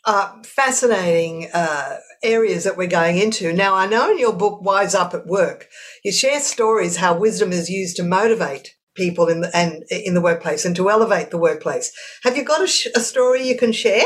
Uh, 0.04 0.42
fascinating 0.44 1.48
uh, 1.52 1.96
areas 2.22 2.64
that 2.64 2.76
we're 2.76 2.86
going 2.86 3.18
into. 3.18 3.52
Now, 3.52 3.74
I 3.74 3.86
know 3.86 4.10
in 4.10 4.18
your 4.18 4.32
book, 4.32 4.62
Wise 4.62 4.94
Up 4.94 5.12
at 5.12 5.26
Work, 5.26 5.68
you 6.02 6.12
share 6.12 6.40
stories 6.40 6.96
how 6.96 7.18
wisdom 7.18 7.52
is 7.52 7.68
used 7.68 7.96
to 7.96 8.02
motivate 8.02 8.77
people 8.98 9.28
in 9.28 9.40
the 9.40 9.56
and 9.56 9.84
in 9.90 10.12
the 10.12 10.20
workplace 10.20 10.66
and 10.66 10.76
to 10.76 10.90
elevate 10.90 11.30
the 11.30 11.38
workplace. 11.38 11.90
Have 12.24 12.36
you 12.36 12.44
got 12.44 12.62
a, 12.62 12.66
sh- 12.66 12.88
a 12.94 13.00
story 13.00 13.48
you 13.48 13.56
can 13.56 13.72
share? 13.72 14.04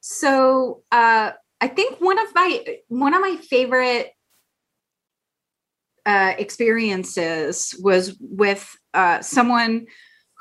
So 0.00 0.82
uh, 0.92 1.32
I 1.60 1.68
think 1.68 2.00
one 2.00 2.18
of 2.18 2.34
my 2.34 2.64
one 2.88 3.12
of 3.12 3.20
my 3.20 3.36
favorite 3.36 4.12
uh, 6.06 6.34
experiences 6.38 7.74
was 7.82 8.16
with 8.20 8.74
uh, 8.94 9.20
someone 9.20 9.86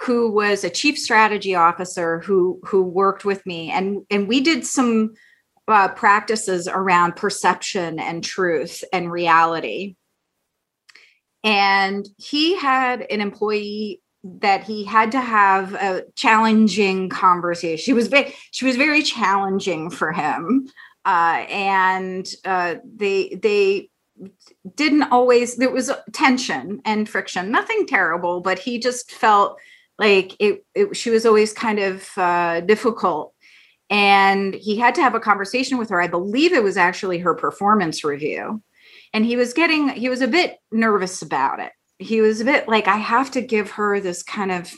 who 0.01 0.31
was 0.31 0.63
a 0.63 0.69
chief 0.69 0.97
strategy 0.97 1.55
officer 1.55 2.19
who 2.19 2.59
who 2.63 2.83
worked 2.83 3.25
with 3.25 3.45
me 3.45 3.71
and 3.71 4.03
and 4.11 4.27
we 4.27 4.41
did 4.41 4.65
some 4.65 5.13
uh, 5.67 5.87
practices 5.87 6.67
around 6.67 7.15
perception 7.15 7.99
and 7.99 8.23
truth 8.23 8.83
and 8.93 9.11
reality 9.11 9.95
and 11.45 12.09
he 12.17 12.57
had 12.57 13.05
an 13.11 13.21
employee 13.21 14.01
that 14.23 14.63
he 14.63 14.83
had 14.83 15.11
to 15.11 15.21
have 15.21 15.75
a 15.75 16.03
challenging 16.15 17.07
conversation. 17.07 17.77
She 17.77 17.93
was 17.93 18.07
very, 18.07 18.33
she 18.49 18.65
was 18.65 18.75
very 18.75 19.03
challenging 19.03 19.91
for 19.91 20.11
him, 20.11 20.67
uh, 21.05 21.45
and 21.47 22.27
uh, 22.43 22.75
they 22.83 23.39
they 23.41 23.89
didn't 24.75 25.03
always. 25.03 25.57
There 25.57 25.69
was 25.69 25.91
tension 26.11 26.81
and 26.83 27.07
friction, 27.07 27.51
nothing 27.51 27.85
terrible, 27.85 28.41
but 28.41 28.57
he 28.57 28.79
just 28.79 29.11
felt 29.11 29.59
like 29.99 30.35
it. 30.39 30.65
it 30.73 30.97
she 30.97 31.11
was 31.11 31.27
always 31.27 31.53
kind 31.53 31.77
of 31.77 32.09
uh, 32.17 32.61
difficult, 32.61 33.35
and 33.91 34.55
he 34.55 34.77
had 34.77 34.95
to 34.95 35.03
have 35.03 35.13
a 35.13 35.19
conversation 35.19 35.77
with 35.77 35.89
her. 35.89 36.01
I 36.01 36.07
believe 36.07 36.53
it 36.53 36.63
was 36.63 36.77
actually 36.77 37.19
her 37.19 37.35
performance 37.35 38.03
review 38.03 38.63
and 39.15 39.25
he 39.25 39.37
was 39.37 39.53
getting 39.53 39.87
he 39.87 40.09
was 40.09 40.19
a 40.19 40.27
bit 40.27 40.57
nervous 40.73 41.21
about 41.21 41.61
it. 41.61 41.71
He 41.99 42.19
was 42.19 42.41
a 42.41 42.45
bit 42.45 42.67
like 42.67 42.89
i 42.89 42.97
have 42.97 43.31
to 43.31 43.41
give 43.41 43.71
her 43.71 43.99
this 43.99 44.21
kind 44.21 44.51
of 44.51 44.73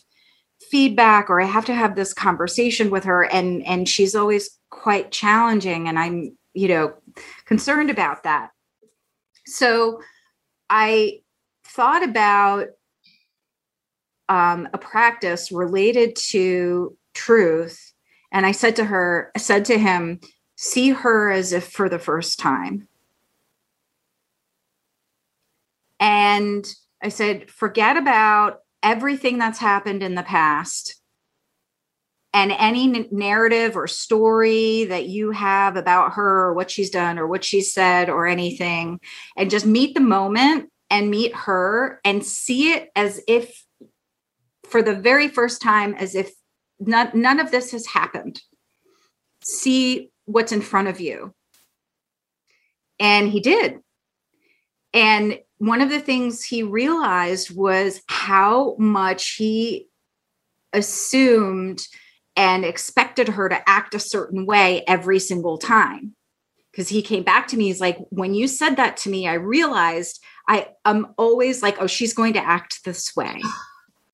feedback 0.70 1.30
or 1.30 1.42
i 1.42 1.46
have 1.46 1.66
to 1.66 1.74
have 1.74 1.96
this 1.96 2.14
conversation 2.14 2.92
with 2.92 3.04
her. 3.06 3.24
And 3.24 3.66
and 3.66 3.90
she's 3.90 4.14
always 4.14 4.52
quite 4.70 5.12
challenging 5.12 5.88
and 5.88 5.98
i'm 5.98 6.38
you 6.54 6.68
know 6.68 6.94
concerned 7.46 7.90
about 7.90 8.24
that. 8.24 8.52
So 9.48 10.02
i 10.70 11.22
thought 11.66 12.04
about 12.04 12.68
um, 14.30 14.68
a 14.74 14.78
practice 14.78 15.52
related 15.52 16.16
to 16.30 16.96
truth. 17.16 17.92
And 18.32 18.46
i 18.46 18.52
said 18.52 18.76
to 18.76 18.86
her 18.86 19.32
i 19.36 19.40
said 19.40 19.66
to 19.66 19.80
him 19.80 20.20
see 20.58 20.92
her 20.92 21.32
as 21.32 21.54
if 21.54 21.68
for 21.72 21.90
the 21.90 22.00
first 22.00 22.38
time 22.38 22.88
And 26.00 26.68
I 27.02 27.10
said, 27.10 27.50
forget 27.50 27.98
about 27.98 28.60
everything 28.84 29.38
that's 29.38 29.60
happened 29.60 30.04
in 30.04 30.16
the 30.16 30.24
past 30.24 30.96
and 32.34 32.52
any 32.52 33.08
narrative 33.12 33.76
or 33.76 33.88
story 33.88 34.86
that 34.86 35.08
you 35.08 35.32
have 35.32 35.76
about 35.76 36.14
her 36.14 36.46
or 36.46 36.54
what 36.54 36.70
she's 36.70 36.90
done 36.90 37.18
or 37.18 37.26
what 37.28 37.44
she 37.44 37.62
said 37.62 38.10
or 38.10 38.28
anything 38.28 39.00
and 39.36 39.50
just 39.50 39.66
meet 39.66 39.96
the 39.96 40.02
moment 40.02 40.70
and 40.90 41.10
meet 41.10 41.34
her 41.36 42.00
and 42.06 42.24
see 42.24 42.72
it 42.74 42.90
as 42.96 43.22
if 43.28 43.64
for 44.66 44.82
the 44.82 44.96
very 44.96 45.28
first 45.28 45.62
time 45.62 45.96
as 45.96 46.16
if 46.16 46.32
none, 46.80 47.10
none 47.14 47.40
of 47.40 47.52
this 47.52 47.72
has 47.72 47.88
happened. 47.88 48.42
See 49.44 50.12
what's 50.26 50.52
in 50.52 50.62
front 50.62 50.90
of 50.90 51.00
you. 51.00 51.34
And 53.00 53.30
he 53.30 53.40
did. 53.40 53.80
And 54.94 55.40
one 55.60 55.82
of 55.82 55.90
the 55.90 56.00
things 56.00 56.44
he 56.44 56.64
realized 56.64 57.56
was 57.56 58.02
how 58.08 58.76
much 58.78 59.36
he 59.36 59.88
assumed 60.74 61.88
and 62.36 62.64
expected 62.64 63.30
her 63.30 63.50
to 63.50 63.70
act 63.70 63.96
a 63.96 64.00
certain 64.00 64.46
way 64.46 64.84
every 64.88 65.20
single 65.20 65.58
time. 65.58 66.14
Because 66.72 66.90
he 66.90 67.02
came 67.02 67.24
back 67.24 67.48
to 67.48 67.58
me, 67.58 67.66
he's 67.66 67.82
like, 67.82 67.98
when 68.10 68.36
you 68.36 68.48
said 68.48 68.76
that 68.76 68.98
to 68.98 69.10
me, 69.10 69.28
I 69.28 69.34
realized 69.34 70.24
I 70.48 70.70
am 70.86 71.14
always 71.18 71.64
like, 71.64 71.78
oh, 71.82 71.88
she's 71.88 72.14
going 72.14 72.34
to 72.34 72.46
act 72.46 72.84
this 72.86 73.16
way. 73.16 73.42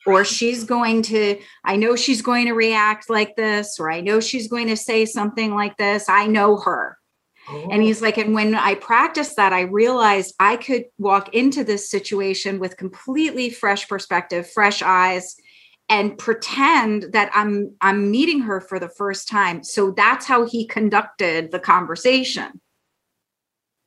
Or 0.06 0.26
she's 0.26 0.66
going 0.66 1.02
to, 1.04 1.40
I 1.64 1.78
know 1.78 1.96
she's 1.96 2.22
going 2.22 2.48
to 2.48 2.52
react 2.52 3.10
like 3.10 3.38
this, 3.38 3.80
or 3.80 3.90
I 3.90 4.02
know 4.02 4.20
she's 4.20 4.50
going 4.50 4.68
to 4.68 4.76
say 4.76 5.06
something 5.06 5.56
like 5.56 5.78
this. 5.78 6.10
I 6.10 6.28
know 6.28 6.58
her. 6.58 6.98
Oh. 7.50 7.68
And 7.72 7.84
he's 7.84 8.02
like, 8.02 8.18
and 8.18 8.34
when 8.34 8.56
I 8.56 8.76
practiced 8.76 9.36
that, 9.36 9.54
I 9.54 9.62
realized 9.62 10.34
I 10.40 10.56
could 10.58 10.86
walk 10.98 11.34
into 11.36 11.64
this 11.64 11.90
situation 11.90 12.60
with 12.60 12.78
completely 12.78 13.50
fresh 13.50 13.88
perspective, 13.88 14.50
fresh 14.50 14.82
eyes, 14.82 15.36
and 15.90 16.18
pretend 16.18 17.12
that 17.12 17.30
I'm 17.34 17.76
I'm 17.82 18.10
meeting 18.10 18.40
her 18.42 18.62
for 18.62 18.80
the 18.80 18.90
first 18.90 19.28
time. 19.28 19.64
So 19.64 19.92
that's 19.92 20.26
how 20.26 20.46
he 20.46 20.66
conducted 20.66 21.52
the 21.52 21.60
conversation. 21.60 22.62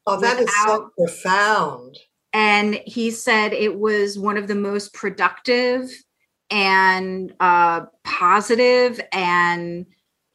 Oh, 0.07 0.21
that 0.21 0.39
Without, 0.39 0.49
is 0.49 0.65
so 0.65 0.91
profound. 0.99 1.99
And 2.33 2.81
he 2.87 3.11
said 3.11 3.55
it 3.55 3.79
was 3.79 4.19
one 4.19 4.37
of 4.37 4.47
the 4.47 4.55
most 4.55 4.93
productive 4.93 5.91
and 6.51 7.33
uh, 7.41 7.87
positive 8.05 9.01
and 9.11 9.87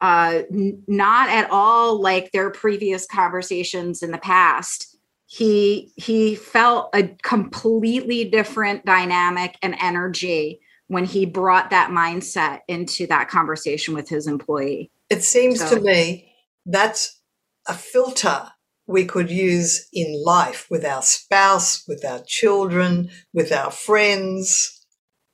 uh, 0.01 0.41
n- 0.51 0.83
not 0.87 1.29
at 1.29 1.49
all 1.51 2.01
like 2.01 2.31
their 2.31 2.49
previous 2.49 3.05
conversations 3.05 4.01
in 4.01 4.11
the 4.11 4.17
past. 4.17 4.97
He 5.27 5.93
he 5.95 6.35
felt 6.35 6.89
a 6.93 7.15
completely 7.23 8.25
different 8.25 8.85
dynamic 8.85 9.55
and 9.61 9.75
energy 9.79 10.59
when 10.87 11.05
he 11.05 11.25
brought 11.25 11.69
that 11.69 11.89
mindset 11.89 12.59
into 12.67 13.07
that 13.07 13.29
conversation 13.29 13.93
with 13.93 14.09
his 14.09 14.27
employee. 14.27 14.91
It 15.09 15.23
seems 15.23 15.59
so. 15.59 15.75
to 15.75 15.81
me 15.81 16.33
that's 16.65 17.21
a 17.67 17.73
filter 17.73 18.49
we 18.87 19.05
could 19.05 19.31
use 19.31 19.87
in 19.93 20.21
life 20.23 20.67
with 20.69 20.83
our 20.83 21.01
spouse, 21.01 21.87
with 21.87 22.03
our 22.03 22.21
children, 22.25 23.09
with 23.33 23.51
our 23.51 23.71
friends. 23.71 24.85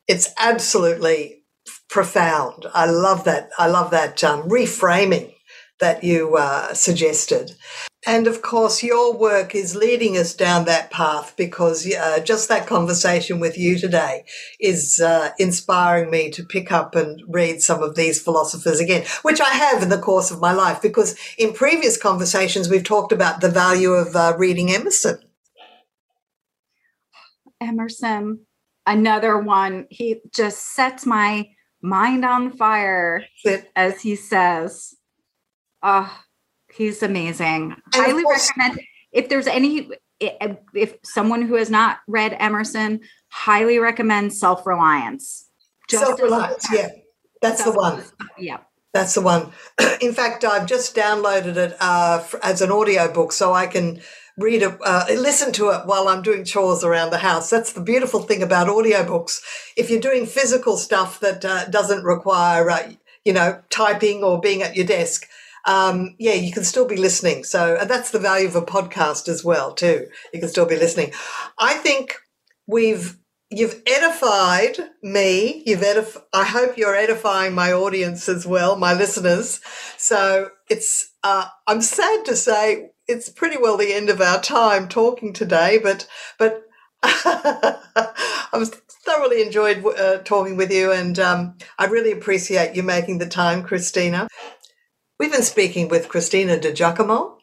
It's 0.08 0.30
absolutely 0.39 1.43
profound. 1.89 2.65
I 2.73 2.86
love 2.86 3.23
that. 3.26 3.50
I 3.58 3.67
love 3.67 3.91
that 3.91 4.23
um, 4.23 4.43
reframing 4.50 5.34
that 5.80 6.04
you 6.04 6.36
uh, 6.36 6.73
suggested. 6.73 7.56
And 8.06 8.26
of 8.26 8.41
course, 8.41 8.84
your 8.84 9.17
work 9.17 9.54
is 9.54 9.76
leading 9.76 10.17
us 10.17 10.34
down 10.34 10.65
that 10.65 10.91
path 10.91 11.34
because 11.36 11.86
uh, 11.93 12.19
just 12.23 12.47
that 12.47 12.65
conversation 12.65 13.39
with 13.39 13.58
you 13.58 13.78
today 13.78 14.23
is 14.62 15.02
uh, 15.02 15.32
inspiring 15.38 16.10
me 16.10 16.30
to 16.32 16.43
pick 16.43 16.71
up 16.71 16.95
and 16.95 17.21
read 17.28 17.62
some 17.62 17.84
of 17.84 17.95
these 17.95 18.21
philosophers 18.21 18.80
again, 18.80 19.06
which 19.23 19.41
I 19.41 19.50
have 19.50 19.84
in 19.84 19.89
the 19.89 19.97
course 19.97 20.32
of 20.32 20.39
my 20.39 20.54
life 20.54 20.82
because 20.82 21.17
in 21.38 21.54
previous 21.54 21.97
conversations 21.97 22.69
we've 22.69 22.84
talked 22.84 23.12
about 23.12 23.41
the 23.41 23.50
value 23.50 23.91
of 23.91 24.15
uh, 24.15 24.36
reading 24.38 24.71
Emerson. 24.71 25.19
Emerson, 27.60 28.45
another 28.86 29.38
one. 29.38 29.88
He 29.89 30.21
just 30.34 30.76
sets 30.76 31.06
my 31.06 31.50
mind 31.82 32.26
on 32.26 32.56
fire, 32.58 33.26
as 33.76 34.02
he 34.02 34.16
says. 34.16 34.96
Oh, 35.84 36.12
He's 36.78 37.02
amazing. 37.02 37.74
And 37.74 38.06
Highly 38.06 38.24
course, 38.24 38.52
recommend 38.56 38.82
if 39.12 39.30
there's 39.30 39.48
any 39.48 39.90
if 40.20 40.96
someone 41.04 41.42
who 41.42 41.56
has 41.56 41.70
not 41.70 42.00
read 42.08 42.36
Emerson, 42.40 43.02
highly 43.30 43.80
recommend 43.80 44.34
Self 44.34 44.66
Reliance. 44.66 45.50
Self 45.90 46.22
Reliance, 46.22 46.68
yeah, 46.72 46.90
that's 47.42 47.63
the 47.63 47.72
one. 47.72 48.04
Yeah. 48.38 48.58
That's 48.94 49.13
the 49.13 49.22
one. 49.22 49.52
In 50.02 50.13
fact, 50.13 50.44
I've 50.44 50.66
just 50.66 50.96
downloaded 50.96 51.56
it 51.56 51.76
uh, 51.80 52.24
as 52.42 52.62
an 52.62 52.72
audio 52.72 53.12
book 53.12 53.32
so 53.32 53.54
I 53.54 53.68
can 53.68 54.02
read 54.38 54.62
it, 54.62 54.78
uh, 54.84 55.06
listen 55.10 55.52
to 55.54 55.69
it 55.69 55.86
while 55.86 56.08
I'm 56.08 56.21
doing 56.21 56.45
chores 56.45 56.84
around 56.84 57.10
the 57.10 57.17
house. 57.17 57.50
That's 57.50 57.73
the 57.73 57.82
beautiful 57.82 58.21
thing 58.21 58.43
about 58.43 58.67
audiobooks. 58.67 59.41
If 59.76 59.89
you're 59.89 60.00
doing 60.00 60.26
physical 60.26 60.78
stuff 60.78 61.19
that 61.21 61.43
uh, 61.43 61.65
doesn't 61.65 62.04
require, 62.04 62.69
uh, 62.69 62.91
you 63.26 63.34
know, 63.34 63.62
typing 63.69 64.23
or 64.23 64.39
being 64.39 64.62
at 64.62 64.76
your 64.76 64.86
desk, 64.86 65.28
um, 65.65 66.15
yeah, 66.17 66.34
you 66.34 66.52
can 66.54 66.63
still 66.63 66.88
be 66.88 66.95
listening. 66.95 67.43
So 67.43 67.78
that's 67.86 68.12
the 68.12 68.19
value 68.19 68.47
of 68.47 68.56
a 68.56 68.62
podcast 68.62 69.28
as 69.28 69.43
well, 69.43 69.73
too. 69.73 70.08
You 70.34 70.39
can 70.39 70.50
still 70.50 70.65
be 70.65 70.78
listening. 70.78 71.12
I 71.60 71.73
think 71.73 72.15
we've 72.67 73.17
you've 73.50 73.82
edified 73.88 74.78
me. 75.02 75.63
You've 75.65 75.82
edif- 75.82 76.21
I 76.34 76.45
hope 76.45 76.78
you're 76.78 76.95
edifying 76.95 77.54
my 77.54 77.71
audience 77.73 78.30
as 78.30 78.45
well, 78.45 78.78
my 78.78 78.93
listeners. 78.93 79.62
So 79.97 80.52
it's 80.69 81.12
uh, 81.23 81.47
I'm 81.65 81.82
sad 81.82 82.26
to 82.26 82.36
say 82.36 82.91
it's 83.08 83.30
pretty 83.30 83.58
well 83.58 83.78
the 83.78 83.93
end 83.93 84.10
of 84.10 84.22
our 84.22 84.41
time 84.41 84.88
talking 84.88 85.34
today, 85.34 85.80
but 85.82 86.08
but 86.38 86.63
I've 87.04 88.70
thoroughly 89.06 89.41
enjoyed 89.41 89.86
uh, 89.86 90.17
talking 90.20 90.58
with 90.58 90.72
you, 90.72 90.91
and 90.91 91.17
um, 91.20 91.58
I 91.78 91.86
really 91.86 92.12
appreciate 92.12 92.76
you 92.76 92.84
making 92.84 93.20
the 93.20 93.28
time, 93.28 93.63
Christina. 93.63 94.28
We've 95.20 95.32
been 95.32 95.43
speaking 95.43 95.88
with 95.88 96.10
Christina 96.10 96.60
Di 96.60 96.74
Giacomo, 96.74 97.38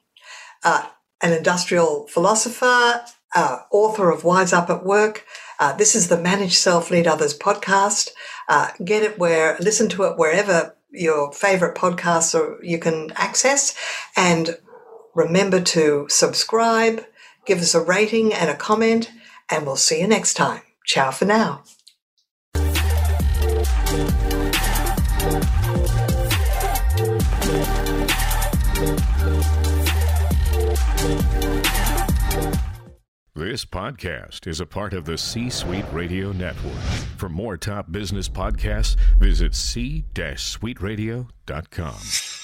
uh, 0.62 0.86
an 1.22 1.32
industrial 1.32 2.06
philosopher, 2.08 3.04
uh, 3.34 3.58
author 3.70 4.10
of 4.10 4.24
Wise 4.24 4.52
Up 4.52 4.70
at 4.70 4.84
Work. 4.84 5.24
Uh, 5.58 5.74
this 5.76 5.94
is 5.94 6.08
the 6.08 6.20
Manage 6.20 6.56
Self 6.56 6.90
Lead 6.90 7.06
Others 7.06 7.38
podcast. 7.38 8.10
Uh, 8.48 8.70
get 8.84 9.02
it 9.02 9.18
where, 9.18 9.56
listen 9.60 9.88
to 9.90 10.04
it 10.04 10.18
wherever 10.18 10.76
your 10.90 11.32
favorite 11.32 11.76
podcasts 11.76 12.38
or 12.38 12.62
you 12.62 12.78
can 12.78 13.10
access. 13.16 13.74
And 14.16 14.56
remember 15.14 15.60
to 15.60 16.06
subscribe, 16.08 17.04
give 17.46 17.60
us 17.60 17.74
a 17.74 17.80
rating 17.80 18.32
and 18.32 18.50
a 18.50 18.56
comment, 18.56 19.10
and 19.50 19.66
we'll 19.66 19.76
see 19.76 20.00
you 20.00 20.06
next 20.06 20.34
time. 20.34 20.62
Ciao 20.84 21.10
for 21.10 21.24
now. 21.24 21.62
This 33.36 33.64
podcast 33.64 34.46
is 34.46 34.60
a 34.60 34.66
part 34.66 34.94
of 34.94 35.04
the 35.04 35.18
C 35.18 35.50
Suite 35.50 35.84
Radio 35.92 36.32
Network. 36.32 36.80
For 37.16 37.28
more 37.28 37.56
top 37.56 37.90
business 37.90 38.28
podcasts, 38.28 38.96
visit 39.18 39.54
c-suiteradio.com. 39.54 42.43